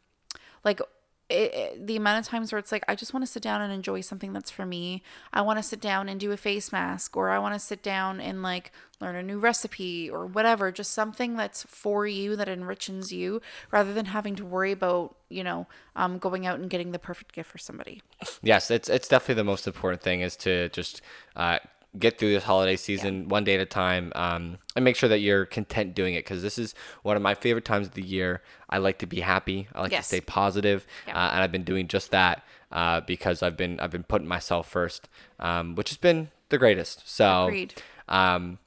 [0.65, 0.81] like
[1.29, 3.61] it, it- the amount of times where it's like I just want to sit down
[3.61, 5.03] and enjoy something that's for me.
[5.33, 7.83] I want to sit down and do a face mask or I want to sit
[7.83, 12.49] down and like learn a new recipe or whatever, just something that's for you that
[12.49, 16.93] enriches you rather than having to worry about, you know, um going out and getting
[16.93, 18.03] the perfect gift for somebody.
[18.43, 21.03] Yes, it's it's definitely the most important thing is to just
[21.35, 21.59] uh,
[21.99, 25.19] get through this holiday season one day at a time, um, and make sure that
[25.21, 28.43] you're content doing it because this is one of my favorite times of the year.
[28.69, 29.69] I like to be happy.
[29.75, 30.05] I like Yes.
[30.05, 31.17] to stay positive, Yeah.
[31.17, 34.69] uh, and I've been doing just that uh, because I've been I've been putting myself
[34.69, 35.09] first,
[35.41, 37.09] um, which has been the greatest.
[37.09, 37.75] So, Agreed.
[38.09, 38.59] um,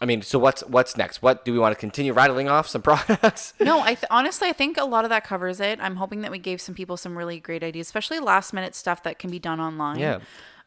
[0.00, 1.22] I mean, so what's what's next?
[1.22, 3.54] What do we want to continue rattling off some products?
[3.60, 5.78] No, I th- honestly I think a lot of that covers it.
[5.80, 9.02] I'm hoping that we gave some people some really great ideas, especially last minute stuff
[9.04, 9.98] that can be done online.
[9.98, 10.18] Yeah.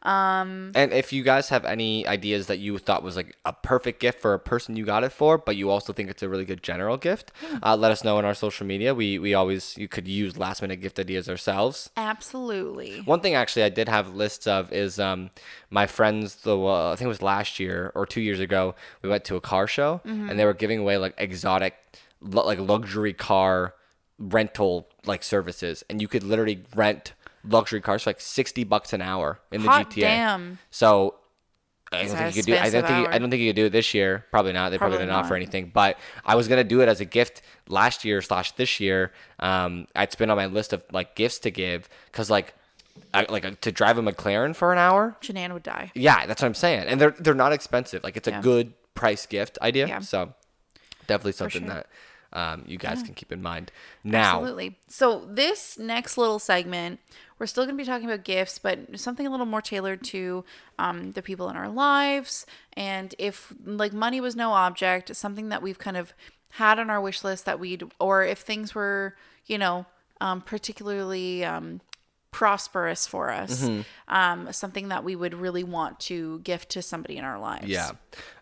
[0.02, 4.00] Um, and if you guys have any ideas that you thought was like a perfect
[4.00, 6.46] gift for a person you got it for, but you also think it's a really
[6.46, 7.32] good general gift,
[7.62, 8.94] uh, let us know on our social media.
[8.94, 11.90] We we always you could use last minute gift ideas ourselves.
[11.96, 13.00] Absolutely.
[13.02, 15.30] One thing actually I did have lists of is um
[15.68, 19.10] my friends the uh, I think it was last year or two years ago we
[19.10, 21.74] went to a car show and they were giving away like exotic
[22.22, 23.74] like luxury car
[24.18, 27.12] rental like services and you could literally rent
[27.44, 30.00] luxury cars for like 60 bucks an hour in the Hot GTA.
[30.00, 30.58] damn.
[30.70, 31.14] So
[31.92, 32.56] I don't think you could do.
[32.56, 33.06] I don't think.
[33.06, 34.24] You, I don't think you could do it this year.
[34.30, 34.70] Probably not.
[34.70, 35.70] They probably, Probably didn't offer anything.
[35.74, 39.12] But I was gonna do it as a gift last year slash this year.
[39.40, 42.54] Um, it's been on my list of like gifts to give because like,
[43.12, 45.16] I, like uh, to drive a McLaren for an hour.
[45.20, 45.90] Janan would die.
[45.94, 46.86] Yeah, that's what I'm saying.
[46.86, 48.04] And they're they're not expensive.
[48.04, 48.40] Like it's a Yeah.
[48.42, 49.88] good price gift idea.
[49.88, 49.98] Yeah.
[50.00, 50.34] So
[51.08, 51.74] definitely something sure.
[51.74, 51.86] that
[52.32, 53.72] um, you guys can keep in mind.
[54.04, 54.78] Now, Absolutely.
[54.86, 57.00] So this next little segment,
[57.40, 60.44] we're still going to be talking about gifts, but something a little more tailored to
[60.78, 62.46] um, the people in our lives.
[62.74, 66.12] And if like money was no object, something that we've kind of
[66.50, 69.86] had on our wish list that we'd, or if things were, you know,
[70.20, 71.80] um, particularly um,
[72.30, 74.14] prosperous for us, Mm-hmm.
[74.14, 77.66] um, something that we would really want to gift to somebody in our lives.
[77.66, 77.92] Yeah, I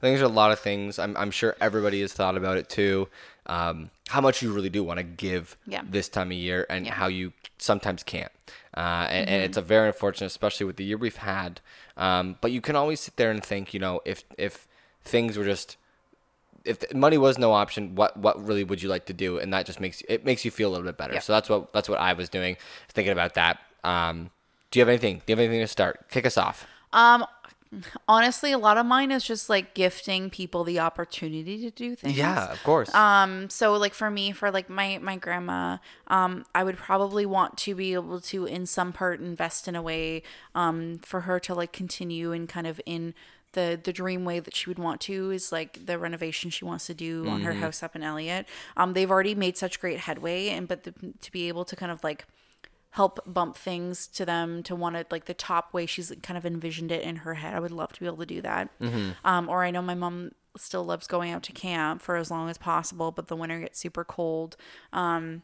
[0.01, 0.99] think there's a lot of things.
[0.99, 3.09] I'm, I'm sure everybody has thought about it too.
[3.47, 5.83] Um, how much you really do want to give Yeah.
[5.89, 6.93] this time of year, and Yeah.
[6.95, 8.31] how you sometimes can't.
[8.79, 9.35] Uh, and, Mm-hmm.
[9.35, 11.61] and it's a very unfortunate, especially with the year we've had.
[11.97, 14.69] Um, but you can always sit there and think, you know, if if
[15.03, 15.77] things were just
[16.65, 19.39] if money was no option, what what really would you like to do?
[19.39, 21.15] And that just makes it makes you feel a little bit better.
[21.15, 21.21] Yeah.
[21.21, 22.57] So that's what that's what I was doing,
[22.89, 23.59] thinking about that.
[23.85, 24.31] Um,
[24.71, 25.23] do you have anything?
[25.25, 26.09] Do you have anything to start?
[26.11, 26.67] Kick us off.
[26.93, 27.25] Um,
[28.07, 32.17] honestly, a lot of mine is just like gifting people the opportunity to do things.
[32.17, 32.95] Yeah, of course.
[32.95, 37.57] Um, so like for me, for like my my grandma, um, I would probably want
[37.59, 40.23] to be able to, in some part, invest in a way,
[40.55, 43.15] um, for her to like continue and kind of in
[43.53, 46.87] the the dream way that she would want to is like the renovation she wants
[46.87, 48.47] to do on her house up in Elliott.
[48.77, 51.91] Um, they've already made such great headway, and but the, to be able to kind
[51.91, 52.27] of like
[52.99, 56.45] help bump things to them to want it like the top way she's kind of
[56.45, 57.55] envisioned it in her head.
[57.55, 58.71] I would love to be able to do that.
[59.25, 62.51] Um, or I know my mom still loves going out to camp for as long
[62.51, 64.57] as possible, but the winter gets super cold.
[64.93, 65.43] Um,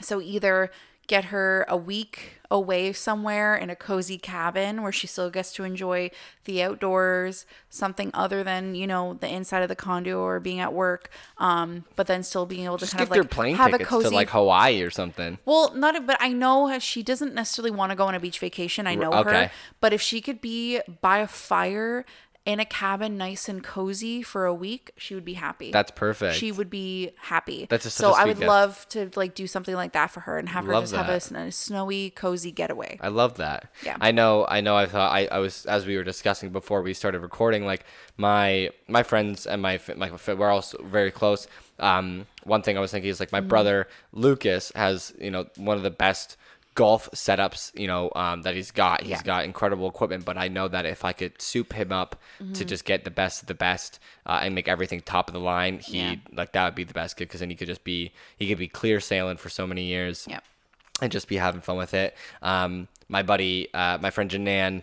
[0.00, 0.70] so either
[1.10, 5.64] get her a week away somewhere in a cozy cabin where she still gets to
[5.64, 6.08] enjoy
[6.44, 10.72] the outdoors, something other than you know the inside of the condo or being at
[10.72, 13.80] work, um, but then still being able to Just kind of like plane have a
[13.80, 14.08] cozy.
[14.08, 15.38] to like Hawaii or something.
[15.44, 18.86] well, not, but I know she doesn't necessarily want to go on a beach vacation.
[18.86, 19.44] I know okay.
[19.44, 22.06] her, but if she could be by a fire
[22.46, 25.70] in a cabin, nice and cozy for a week, she would be happy.
[25.70, 26.36] That's perfect.
[26.36, 27.66] She would be happy.
[27.68, 28.48] That's a- such so a I would gift.
[28.48, 31.08] love to like do something like that for her and have her Love just have
[31.08, 31.46] a, that.
[31.48, 32.98] a snowy, cozy getaway.
[33.02, 33.70] I love that.
[33.84, 33.96] Yeah.
[34.00, 34.46] I know.
[34.48, 34.74] I know.
[34.74, 37.66] I thought I, I was as we were discussing before we started recording.
[37.66, 37.84] Like
[38.16, 41.46] my my friends and my my we're also very close.
[41.78, 45.76] Um, one thing I was thinking is like my brother Lucas has you know one
[45.76, 46.36] of the best
[46.80, 49.02] golf setups you know um, that he's got.
[49.02, 49.22] He's Yeah.
[49.32, 52.10] got incredible equipment, but I know that if I could soup him up
[52.54, 55.40] to just get the best of the best uh, and make everything top of the
[55.54, 56.14] line, he Yeah.
[56.32, 58.58] like that would be the best kid because then he could just be he could
[58.58, 60.40] be clear sailing for so many years Yeah.
[61.02, 62.16] and just be having fun with it.
[62.40, 64.82] Um, my buddy, uh, my friend Janan,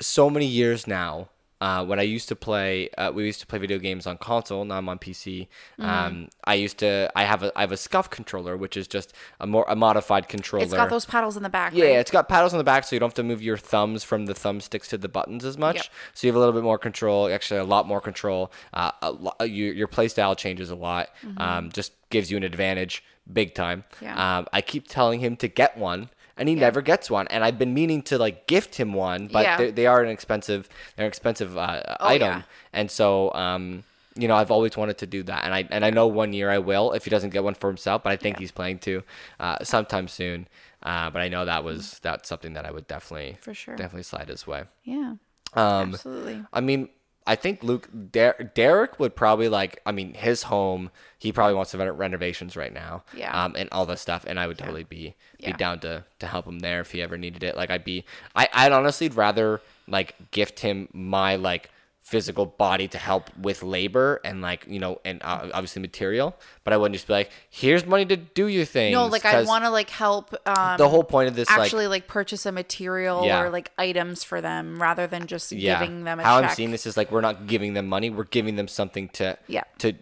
[0.00, 1.28] so many years now.
[1.60, 4.64] Uh, when I used to play, uh, we used to play video games on console.
[4.64, 5.48] Now I'm on PC.
[5.80, 5.82] Mm-hmm.
[5.84, 7.10] Um, I used to.
[7.16, 7.52] I have a.
[7.56, 10.64] I have a SCUF controller, which is just a more a modified controller.
[10.64, 11.72] It's got those paddles in the back.
[11.74, 11.98] Yeah, right?
[11.98, 14.26] it's got paddles in the back, so you don't have to move your thumbs from
[14.26, 15.76] the thumbsticks to the buttons as much.
[15.76, 15.86] Yep.
[16.12, 17.28] So you have a little bit more control.
[17.28, 18.52] Actually, a lot more control.
[18.74, 21.08] Uh, a lo- you, your play style changes a lot.
[21.38, 23.84] Um, just gives you an advantage, big time.
[23.96, 24.04] Mm-hmm.
[24.04, 24.38] Yeah.
[24.38, 27.26] Um, I keep telling him to get one, and he never gets one.
[27.28, 29.56] And I've been meaning to like gift him one, but Yeah.
[29.58, 30.68] they, they are an expensive.
[30.96, 32.42] They're an expensive uh, Oh, item, yeah.
[32.72, 33.32] and so.
[33.34, 33.84] Um,
[34.18, 36.48] you know, I've always wanted to do that, and I and I know one year
[36.50, 38.02] I will if he doesn't get one for himself.
[38.02, 38.40] But I think Yeah.
[38.40, 39.02] he's planning to
[39.38, 40.48] uh, sometime soon.
[40.82, 43.36] Uh, but I know that was that's something that I would definitely.
[43.42, 43.76] For sure.
[43.76, 44.64] definitely slide his way.
[44.84, 45.16] Yeah.
[45.52, 46.42] Um, Absolutely.
[46.50, 46.88] I mean,
[47.26, 49.80] I think Luke Der- Derek would probably like.
[49.84, 50.90] I mean, his home.
[51.18, 53.02] He probably wants some renovations right now.
[53.16, 53.32] Yeah.
[53.44, 55.56] Um, and all this stuff, and I would totally be be Yeah.
[55.56, 57.56] down to to help him there if he ever needed it.
[57.56, 58.04] Like I'd be.
[58.34, 61.70] I I'd honestly rather like gift him my like
[62.06, 66.72] physical body to help with labor and like you know and uh, obviously material but
[66.72, 69.64] i wouldn't just be like here's money to do your thing No, like I want
[69.64, 73.42] to like help um the whole point of this actually like, purchase a material Yeah.
[73.42, 75.80] or like items for them rather than just yeah.
[75.80, 76.50] giving them a How check.
[76.50, 79.36] I'm seeing this is like we're not giving them money, we're giving them something to
[79.48, 79.64] Yeah.
[79.78, 79.94] to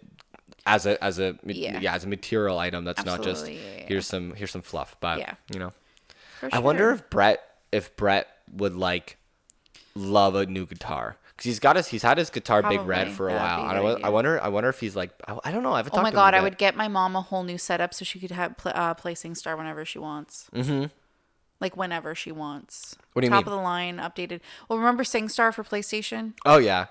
[0.67, 1.81] as a as a Yeah.
[1.81, 3.85] yeah, as a material item that's not just Absolutely, yeah, yeah.
[3.89, 4.95] here's some here's some fluff.
[5.01, 5.35] But Yeah.
[5.51, 5.73] you know.
[6.41, 7.41] For I wonder if Brett
[7.73, 9.17] if Brett would like
[9.95, 11.17] love a new guitar.
[11.37, 13.95] Cause he's got his, he's had his guitar Big Red for a That'd while.
[13.95, 15.73] And I, I wonder, I wonder if he's like, I, I don't know.
[15.73, 18.05] I haven't Oh my god, I would get my mom a whole new setup so
[18.05, 20.49] she could have pl- uh, play SingStar whenever she wants.
[20.55, 20.87] Mm-hmm.
[21.61, 22.95] Like whenever she wants.
[23.15, 23.53] What do you Top mean?
[23.53, 24.41] of the line, updated.
[24.69, 26.35] Well, remember SingStar for PlayStation?
[26.45, 26.87] Oh yeah.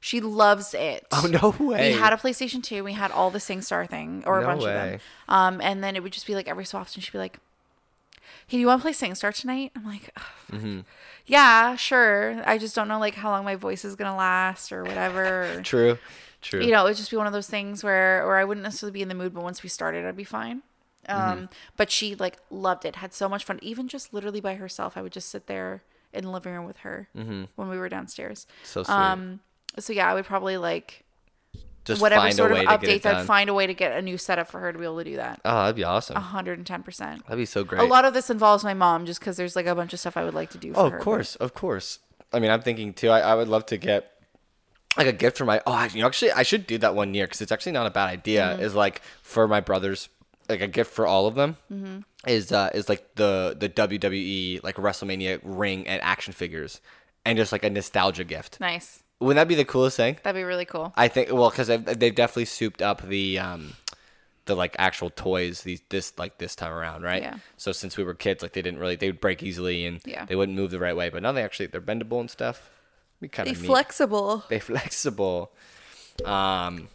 [0.00, 1.06] She loves it.
[1.12, 1.92] Oh no way.
[1.92, 2.84] We had a PlayStation 2.
[2.84, 5.00] We had all the SingStar thing, or a No bunch of them.
[5.28, 7.38] Um, and then it would just be like every so often she'd be like,
[8.46, 10.60] "Hey, do you want to play SingStar tonight?" I'm like, "Ugh, fuck.
[10.60, 10.80] Mm-hmm.
[11.26, 14.82] "Yeah, sure." I just don't know like how long my voice is gonna last or
[14.84, 15.60] whatever.
[15.64, 15.98] True.
[16.42, 16.62] True.
[16.62, 18.92] you know, it would just be one of those things where, or I wouldn't necessarily
[18.92, 20.62] be in the mood, but once we started, I'd be fine.
[21.08, 21.44] Um, Mm-hmm.
[21.78, 24.96] but she like loved it, had so much fun, even just literally by herself.
[24.96, 25.82] I would just sit there
[26.12, 28.46] in the living room with her when we were downstairs.
[28.62, 28.94] so sweet.
[28.94, 29.40] Um,
[29.78, 31.03] so yeah, I would probably like
[31.84, 34.58] just whatever sort of updates, I'd find a way to get a new setup for
[34.60, 35.40] her to be able to do that.
[35.44, 36.16] oh, that'd be awesome.
[36.16, 37.22] hundred and ten percent.
[37.26, 37.82] That'd be so great.
[37.82, 40.16] A lot of this involves my mom, just because there's like a bunch of stuff
[40.16, 40.72] I would like to do.
[40.72, 41.98] For Oh, her, of but- course, of course.
[42.32, 43.10] I mean, I'm thinking too.
[43.10, 44.10] I, I would love to get
[44.96, 45.60] like a gift for my.
[45.66, 47.86] Oh, actually, you know, actually, I should do that one year because it's actually not
[47.86, 48.42] a bad idea.
[48.54, 48.62] Mm-hmm.
[48.62, 50.08] Is like for my brothers,
[50.48, 51.56] like a gift for all of them.
[51.72, 51.98] Mm-hmm.
[52.26, 56.80] Is uh is like the the WWE like WrestleMania ring and action figures,
[57.24, 58.58] and just like a nostalgia gift.
[58.60, 59.02] Nice.
[59.20, 60.18] Wouldn't that be the coolest thing?
[60.22, 60.92] That'd be really cool.
[60.96, 63.74] I think well because they've, they've definitely souped up the um
[64.46, 67.36] the like actual toys these this like this time around right Yeah.
[67.56, 70.26] so since we were kids like they didn't really they would break easily and Yeah.
[70.26, 72.68] they wouldn't move the right way but now they actually they're bendable and stuff
[73.22, 74.44] be kind of neat flexible.
[74.50, 75.50] they flexible
[76.26, 76.88] um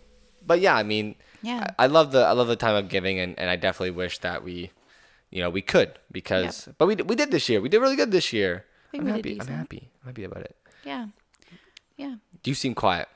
[0.45, 1.71] but yeah i mean Yeah.
[1.79, 4.19] I, I love the i love the time of giving and, and i definitely wish
[4.19, 4.69] that we
[5.31, 8.11] you know we could because but we, we did this year we did really good
[8.11, 10.55] this year think i'm we did happy i'm happy i'm happy about it
[10.85, 11.07] Yeah.
[11.99, 12.15] Yeah.
[12.41, 13.07] Do you seem quiet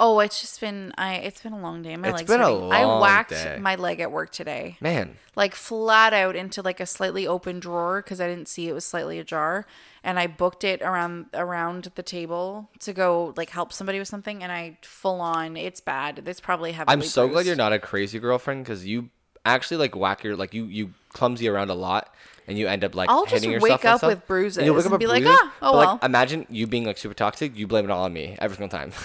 [0.00, 1.14] Oh, it's just been I.
[1.16, 1.96] It's been a long day.
[1.96, 2.30] My It's legs.
[2.30, 2.72] been a hurting.
[2.72, 3.58] I long whacked day.
[3.60, 8.00] my leg at work today, man like flat out into like a slightly open drawer
[8.00, 9.66] because I didn't see it was slightly ajar,
[10.04, 14.40] and I booked it around around the table to go like help somebody with something,
[14.42, 15.56] and I full on.
[15.56, 16.22] It's bad.
[16.26, 16.92] It's probably heavily.
[16.92, 17.46] I'm so glad bruised.
[17.48, 19.10] you're not a crazy girlfriend because you
[19.44, 22.14] actually like whack your like you you clumsy around a lot
[22.48, 24.92] and you end up like I'll just wake up with bruises And you'll wake up
[24.92, 27.56] and be like, "Ah, oh but, like, well." imagine you being like super toxic.
[27.56, 28.92] You blame it all on me every single time.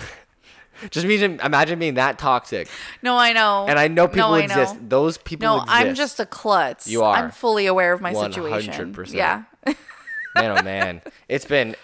[0.90, 2.68] Just imagine, imagine being that toxic.
[3.02, 3.68] No, I know.
[3.68, 4.76] And I know people no, I exist.
[4.76, 4.88] know.
[4.88, 5.72] Those people No, exist.
[5.72, 6.88] I'm just a klutz.
[6.88, 7.16] You are.
[7.16, 8.94] I'm fully aware of my situation.
[8.94, 9.14] 100%.
[9.14, 9.44] Yeah.
[9.66, 9.76] man,
[10.58, 11.76] oh man, it's been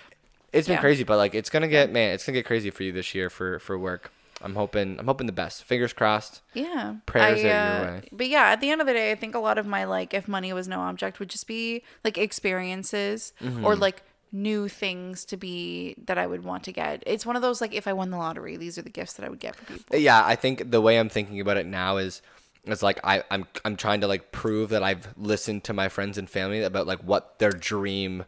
[0.52, 0.82] it's been Yeah.
[0.82, 3.30] crazy, but like it's gonna get man, it's gonna get crazy for you this year
[3.30, 4.12] for for work.
[4.42, 5.64] I'm hoping I'm hoping the best.
[5.64, 6.42] Fingers crossed.
[6.54, 6.96] Yeah.
[7.06, 8.10] Prayers I, are your uh, way.
[8.12, 10.14] But yeah, at the end of the day, I think a lot of my like
[10.14, 13.66] if money was no object would just be like experiences Mm-hmm.
[13.66, 17.04] or like new things to be that I would want to get.
[17.06, 19.26] It's one of those like if I won the lottery, these are the gifts that
[19.26, 19.98] I would get for people.
[19.98, 22.22] Yeah, I think the way I'm thinking about it now is
[22.66, 26.18] it's like I, I'm I'm trying to like prove that I've listened to my friends
[26.18, 28.26] and family about like what their dream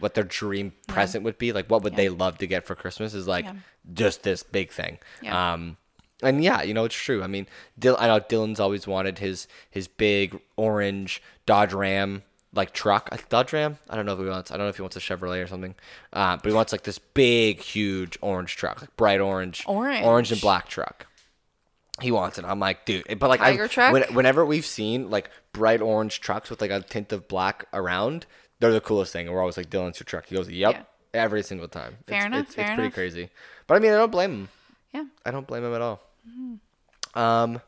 [0.00, 1.52] what their dream present would be.
[1.52, 3.54] Like what would they love to get for Christmas is like Yeah.
[3.92, 4.98] just this big thing.
[5.22, 5.52] Yeah.
[5.52, 5.76] Um
[6.22, 7.22] and yeah, you know it's true.
[7.22, 7.46] I mean,
[7.78, 12.22] Dil- I know Dylan's always wanted his his big orange Dodge Ram
[12.52, 13.08] like truck.
[13.12, 13.78] A Dodge Ram.
[13.88, 14.50] I don't know if he wants.
[14.50, 15.74] I don't know if he wants a Chevrolet or something.
[16.12, 20.32] Uh, but he wants like this big, huge orange truck, like bright orange, orange orange
[20.32, 21.06] and black truck.
[22.00, 22.44] He wants it.
[22.44, 23.04] I'm like, dude.
[23.18, 23.92] But like, Tiger I?
[23.92, 28.26] When, whenever we've seen like bright orange trucks with like a tint of black around,
[28.60, 29.26] they're the coolest thing.
[29.26, 30.26] And we're always like, Dylan's your truck.
[30.26, 30.82] He goes, yep, Yeah.
[31.22, 31.96] every single time.
[32.06, 32.94] Fair it's, enough, It's, fair it's pretty enough.
[32.94, 33.30] crazy.
[33.66, 34.48] But I mean, I don't blame him.
[34.94, 35.04] Yeah.
[35.26, 36.00] I don't blame him at all.
[37.14, 37.60] Um,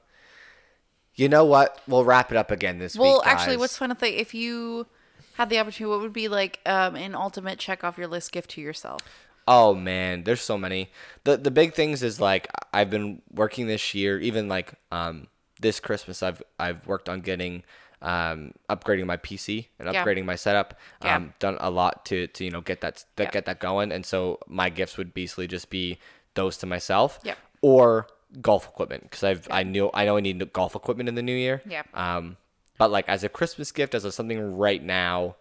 [1.15, 1.81] you know what?
[1.87, 3.25] We'll wrap it up again this Well, week.
[3.27, 4.87] Well, actually, what's fun if you
[5.35, 8.51] had the opportunity, what would be like um, an ultimate check off your list gift
[8.51, 9.01] to yourself?
[9.49, 10.91] Oh man, there's so many.
[11.25, 15.27] The the big things is like I've been working this year, even like um
[15.61, 17.65] this Christmas I've I've worked on getting
[18.03, 20.05] um upgrading my PC and Yeah.
[20.05, 20.79] upgrading my setup.
[21.05, 21.17] Yeah.
[21.17, 24.05] Um done a lot to to you know get that that get that going and
[24.05, 25.99] so my gifts would basically just be
[26.35, 27.21] those to myself.
[27.23, 27.35] Yeah.
[27.63, 28.09] Or
[28.41, 31.35] golf equipment because I've I knew I know I need golf equipment in the new
[31.37, 31.63] year.
[31.67, 31.83] Yeah.
[31.95, 32.37] Um
[32.79, 35.37] but like as a Christmas gift as a something right now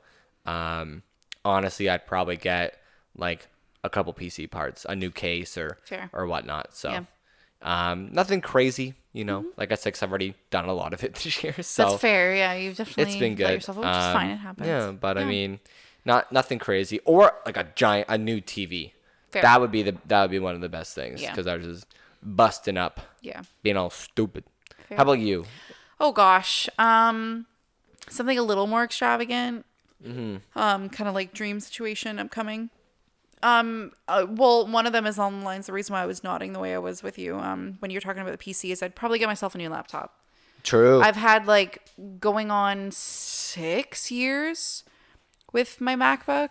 [0.46, 1.04] um
[1.44, 2.78] honestly I'd probably get
[3.16, 3.48] like
[3.84, 6.10] a couple PC parts, a new case or Fair.
[6.14, 6.76] or whatnot.
[6.76, 7.04] So Yeah.
[7.64, 9.46] um nothing crazy, you know.
[9.58, 11.54] Like I said, 'cause I've already done a lot of it this year.
[11.62, 12.36] So That's fair.
[12.36, 13.52] Yeah, you've definitely it's been good.
[13.52, 14.30] yourself, which is fine.
[14.30, 14.68] It Um, happens.
[14.68, 15.60] Yeah, but I mean
[16.06, 17.00] not nothing crazy.
[17.06, 18.94] Or like a giant a new TV.
[19.32, 19.42] Fair.
[19.44, 21.22] That would be the that would be one of the best things.
[21.22, 21.34] Yeah.
[21.38, 21.86] I was just
[22.24, 23.42] busting up, yeah.
[23.64, 24.44] being all stupid.
[24.88, 24.98] Fair.
[24.98, 25.46] How about you?
[26.00, 27.46] Oh gosh, um,
[28.10, 29.66] something a little more extravagant.
[30.06, 30.38] Mm-hmm.
[30.60, 32.70] Um, kind of like dream situation upcoming.
[33.44, 35.66] Um, uh, well, one of them is on the lines.
[35.68, 38.02] The reason why I was nodding the way I was with you, um, when you're
[38.02, 40.16] talking about the PC, is I'd probably get myself a new laptop.
[40.64, 41.02] True.
[41.02, 41.82] I've had like
[42.20, 44.84] going on six years
[45.52, 46.50] with my MacBook,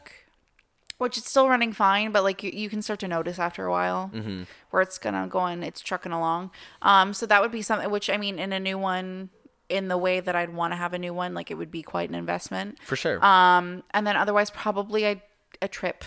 [0.98, 3.70] which is still running fine, but like you, you can start to notice after a
[3.70, 4.42] while Mm-hmm.
[4.70, 6.50] where it's gonna go and it's trucking along.
[6.82, 9.30] Um, so that would be something which I mean, in a new one,
[9.68, 11.82] in the way that I'd want to have a new one, like it would be
[11.82, 12.78] quite an investment.
[12.84, 13.24] For sure.
[13.24, 15.22] Um, and then otherwise, probably a,
[15.62, 16.02] a trip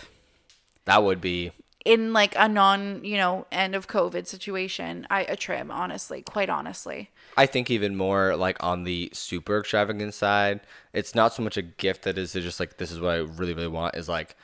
[0.86, 1.52] that would be
[1.86, 5.06] in like a non, you know, end of COVID situation.
[5.10, 7.10] I a trim, honestly, quite honestly.
[7.36, 10.62] I think even more like on the super extravagant side,
[10.94, 13.54] it's not so much a gift that is just like this is what I really
[13.54, 14.36] really want is like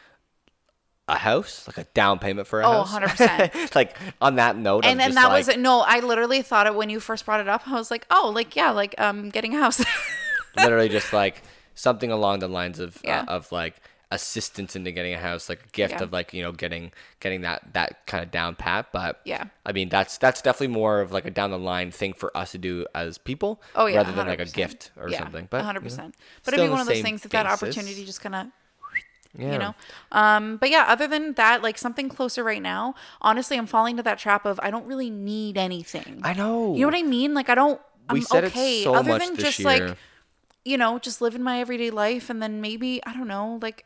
[1.08, 2.94] a house, like a down payment for a Oh, house.
[2.94, 3.74] 100%.
[3.76, 6.90] like on that note, and just that like, was no i literally thought it when
[6.92, 9.60] you first brought it up i was like oh like yeah like um getting a
[9.60, 9.84] house
[10.56, 11.42] literally just like
[11.74, 13.22] something along the lines of Yeah.
[13.28, 13.76] uh, of like
[14.12, 16.04] assistance into getting a house, like a gift Yeah.
[16.04, 18.92] of like you know getting getting that that kind of down pat.
[18.92, 19.46] But Yeah.
[19.66, 22.52] I mean that's that's definitely more of like a down the line thing for us
[22.54, 23.62] to do as people.
[23.76, 25.48] oh yeah rather than like a gift or yeah, something.
[25.50, 26.12] But 100% you know,
[26.44, 27.54] but it'd be one of those things that basis.
[27.64, 28.48] opportunity just kind of
[29.38, 29.52] yeah.
[29.54, 29.76] you know
[30.12, 34.02] um but yeah other than that like something closer right now honestly i'm falling to
[34.02, 36.74] that trap of i don't really need anything I know.
[36.74, 37.80] you know what i mean like i don't
[38.10, 39.68] i'm We said it okay so other much than this just year.
[39.68, 39.98] like
[40.66, 43.86] you know just living my everyday life and then maybe i don't know like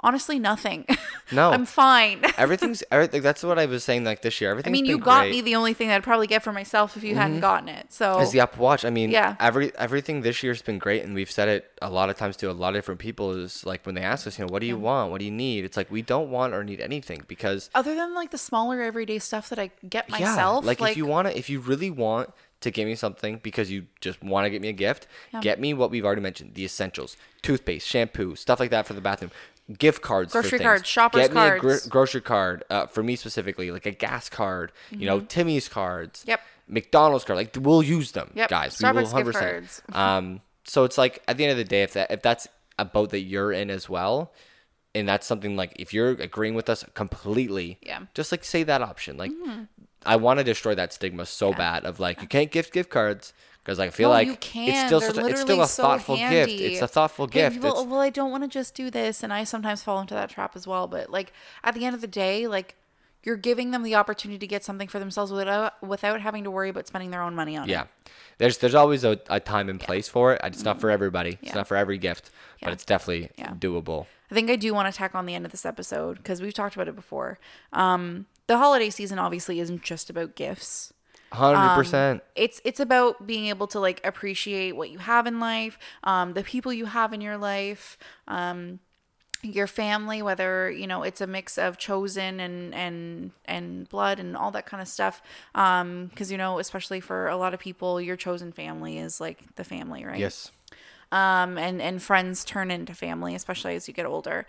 [0.00, 0.86] honestly nothing
[1.32, 1.50] No.
[1.50, 3.22] i'm fine Everything's everything.
[3.22, 4.04] That's what I was saying.
[4.04, 5.30] Like this year, Everything i mean you got great.
[5.30, 7.40] me the only thing i'd probably get for myself if you hadn't mm-hmm.
[7.40, 8.84] gotten it so Is the Apple Watch.
[8.84, 9.36] I mean, Yeah.
[9.40, 12.50] every everything this year's been great, and we've said it a lot of times to
[12.50, 13.32] a lot of different people.
[13.32, 15.10] Is like when they ask us, you know, what do you want?
[15.10, 15.64] What do you need?
[15.64, 19.18] It's like we don't want or need anything because other than like the smaller everyday
[19.18, 22.30] stuff that I get myself, yeah, like, if you want to, if you really want
[22.64, 25.06] to give me something because you just want to get me a gift,
[25.40, 29.00] get me what we've already mentioned: the essentials, toothpaste, shampoo, stuff like that for the
[29.00, 29.30] bathroom.
[29.78, 31.86] Gift cards, Grocery cards, shoppers Get me a cards.
[31.88, 34.72] grocery card uh, for me specifically, like a gas card.
[34.90, 36.20] You know, Timmy's cards.
[36.20, 36.30] Mm-hmm.
[36.30, 36.40] Yep.
[36.68, 37.38] McDonald's card.
[37.38, 38.78] Like we'll use them, Yep, guys.
[38.82, 39.40] we will Starbucks gift 100%.
[39.40, 39.82] cards.
[39.94, 42.46] Um, so it's like at the end of the day, if that if that's
[42.78, 44.32] a boat that you're in as well,
[44.94, 47.96] and that's something like if you're agreeing with us completely, Yeah.
[47.96, 48.04] Mm-hmm.
[48.14, 49.16] just like say that option.
[49.16, 49.32] Like
[50.06, 53.32] I want to destroy that stigma so bad of like you can't gift gift cards
[53.62, 54.68] because I feel no, like you can.
[54.68, 56.52] it's still such a, it's still a so thoughtful gift.
[56.52, 57.62] It's a thoughtful Hey, gift.
[57.62, 60.28] Well, well, I don't want to just do this, and I sometimes fall into that
[60.30, 60.86] trap as well.
[60.86, 61.32] But like
[61.62, 62.74] at the end of the day, like
[63.22, 66.68] you're giving them the opportunity to get something for themselves without without having to worry
[66.68, 67.82] about spending their own money on Yeah.
[67.82, 67.88] it.
[68.36, 70.40] There's there's always a, a time and place for it.
[70.44, 71.38] It's not for everybody.
[71.40, 72.30] It's not for every gift,
[72.60, 72.66] Yeah.
[72.66, 73.54] but it's definitely Yeah.
[73.54, 74.06] doable.
[74.30, 76.52] I think I do want to tack on the end of this episode because we've
[76.52, 77.38] talked about it before.
[77.72, 80.92] Um, the holiday season obviously isn't just about gifts.
[81.32, 82.20] 100%.
[82.36, 86.44] It's it's about being able to like appreciate what you have in life, um, the
[86.44, 88.78] people you have in your life, um,
[89.42, 94.36] your family, whether you know it's a mix of chosen and and and blood and
[94.36, 95.22] all that kind of stuff.
[95.54, 99.56] um Because you know, especially for a lot of people, your chosen family is like
[99.56, 100.18] the family, right?
[100.18, 100.52] yes.
[101.10, 104.46] um, and and friends turn into family, especially as you get older.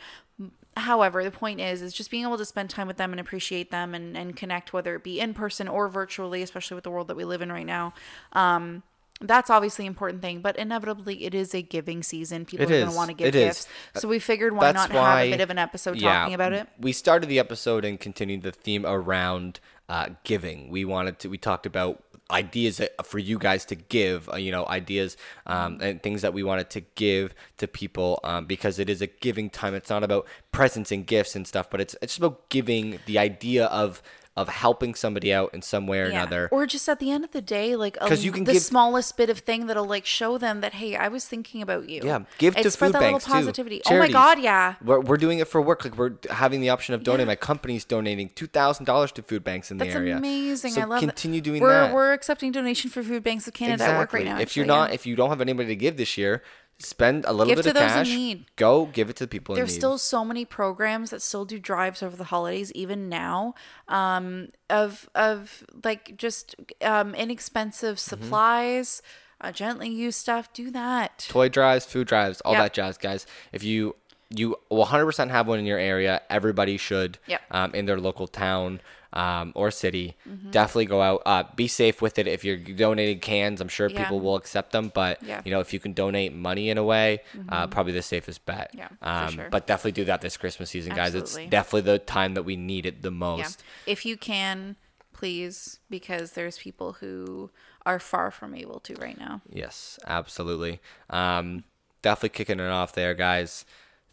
[0.78, 3.72] However, the point is, is just being able to spend time with them and appreciate
[3.72, 7.08] them and, and connect, whether it be in person or virtually, especially with the world
[7.08, 7.94] that we live in right now.
[8.34, 8.84] Um,
[9.22, 12.46] that's obviously an important thing, but inevitably it is a giving season.
[12.46, 12.94] People It are going is.
[12.94, 13.46] to want to give It is.
[13.46, 16.34] gifts, so we figured why That's not have why- a bit of an episode talking
[16.34, 16.68] about it.
[16.80, 20.70] We started the episode and continued the theme around uh, giving.
[20.70, 21.30] We wanted to.
[21.30, 24.28] We talked about ideas that, for you guys to give.
[24.28, 28.48] Uh, you know, ideas um, and things that we wanted to give to people um,
[28.48, 29.76] because it is a giving time.
[29.76, 33.66] It's not about presents and gifts and stuff, but it's it's about giving the idea
[33.68, 34.02] of
[34.38, 36.22] of helping somebody out in some way or Yeah.
[36.24, 36.50] another.
[36.52, 38.62] Or just at the end of the day, like a, 'Cause you can the give-
[38.62, 42.02] smallest bit of thing that'll like show them that hey, I was thinking about you.
[42.04, 43.46] Yeah, give to It's spread food that banks little too.
[43.46, 43.82] positivity.
[43.86, 44.76] Oh my god, yeah.
[44.84, 45.86] We're, we're doing it for work.
[45.86, 47.28] Like we're having the option of donating.
[47.28, 47.32] Yeah.
[47.32, 50.14] My company's donating two thousand dollars to food banks in That's the area.
[50.16, 50.72] That's amazing.
[50.74, 51.06] So I love it.
[51.06, 51.44] continue that.
[51.46, 51.94] doing we're, that.
[51.94, 54.40] We're accepting donation for food banks of Canada at work right now.
[54.40, 54.96] if you're not, yeah.
[54.96, 56.44] if you don't have anybody to give this year,
[56.80, 58.08] spend a little Give bit of those in cash.
[58.10, 58.46] need.
[58.58, 59.80] Go give it to the people there's in need.
[59.80, 63.56] still so many programs that still do drives over the holidays, even now,
[63.88, 68.10] um, of of like just um, inexpensive Mm-hmm.
[68.24, 69.02] supplies,
[69.42, 70.52] uh, gently used stuff.
[70.54, 71.26] Do that.
[71.30, 72.62] toy drives, food drives, all Yep.
[72.64, 73.26] that jazz, guys.
[73.54, 73.96] If you
[74.32, 77.42] you 100% have one in your area, everybody should Yep.
[77.52, 78.82] um, in their local town
[79.16, 80.16] um, or city.
[80.30, 80.52] Mm-hmm.
[80.52, 81.22] Definitely go out.
[81.26, 82.28] Uh, be safe with it.
[82.28, 84.04] If you're donating cans, I'm sure Yeah.
[84.04, 84.92] people will accept them.
[84.94, 85.38] But Yeah.
[85.40, 85.48] Mm-hmm.
[85.48, 88.72] you know, if you can donate money in a way, uh, probably the safest bet.
[88.74, 89.50] Yeah, um, sure.
[89.50, 91.16] But definitely do that this Christmas season, guys.
[91.16, 91.44] Absolutely.
[91.46, 93.18] It's definitely the time that we need it the Yeah.
[93.18, 93.64] most.
[93.86, 94.76] If you can,
[95.14, 97.50] please, because there's people who
[97.86, 99.42] are far from able to right now.
[99.50, 100.82] Yes, absolutely.
[101.10, 101.64] Um,
[102.02, 103.64] definitely kicking it off there, guys.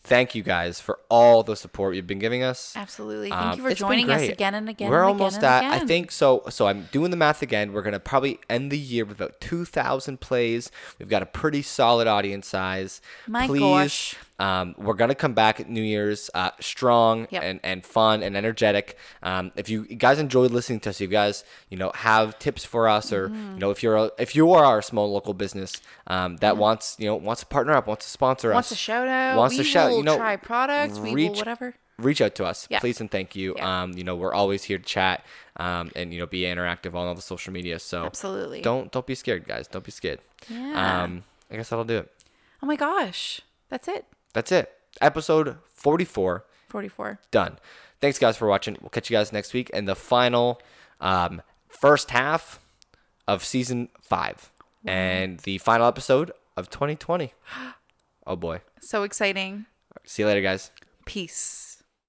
[0.05, 2.75] Thank you guys for all the support you've been giving us.
[2.77, 3.31] Absolutely.
[3.31, 4.91] Thank Um, you for joining us again and again.
[4.91, 5.83] We're and almost again at.
[5.83, 6.43] I think so.
[6.51, 7.73] So I'm doing the math again.
[7.73, 10.73] We're gonna probably end the year with about 2,000 plays.
[10.99, 13.01] We've got a pretty solid audience size.
[13.29, 14.17] My Please, gosh.
[14.43, 17.43] Um, we're gonna come back at New Year's uh, strong Yep.
[17.49, 18.87] and, and fun and energetic.
[19.23, 22.89] Um, if you guys enjoyed listening to us, you guys you know have tips for
[22.89, 23.55] us, or Mm-hmm.
[23.55, 26.97] you know if you're a, if you are a small local business um, that wants
[26.99, 28.55] you know wants to partner up, wants to sponsor Mm-hmm.
[28.55, 29.37] Wants us, a shout out.
[29.39, 30.99] wants to shout, you know, try products.
[30.99, 31.75] We will reach- whatever.
[31.99, 32.81] reach out to us Yeah.
[32.81, 33.83] please and thank you Yeah.
[33.83, 35.25] um you know we're always here to chat
[35.59, 38.61] um and you know be interactive on all the social media so Absolutely.
[38.63, 40.19] don't don't be scared guys don't be scared
[40.49, 41.05] Yeah.
[41.05, 42.11] um i guess that'll do it
[42.63, 43.41] Oh my gosh.
[43.69, 44.05] That's it.
[44.33, 44.71] That's it.
[45.01, 47.19] Episode 44 44.
[47.31, 47.59] done.
[48.01, 48.77] Thanks guys for watching.
[48.81, 50.61] We'll catch you guys next week in the final
[51.01, 52.61] um first half
[53.27, 54.51] of season five
[54.85, 57.33] and the final episode of 2020
[58.27, 58.61] oh boy.
[58.81, 59.67] So exciting.
[60.05, 60.71] see you later guys.
[61.07, 61.72] Peace.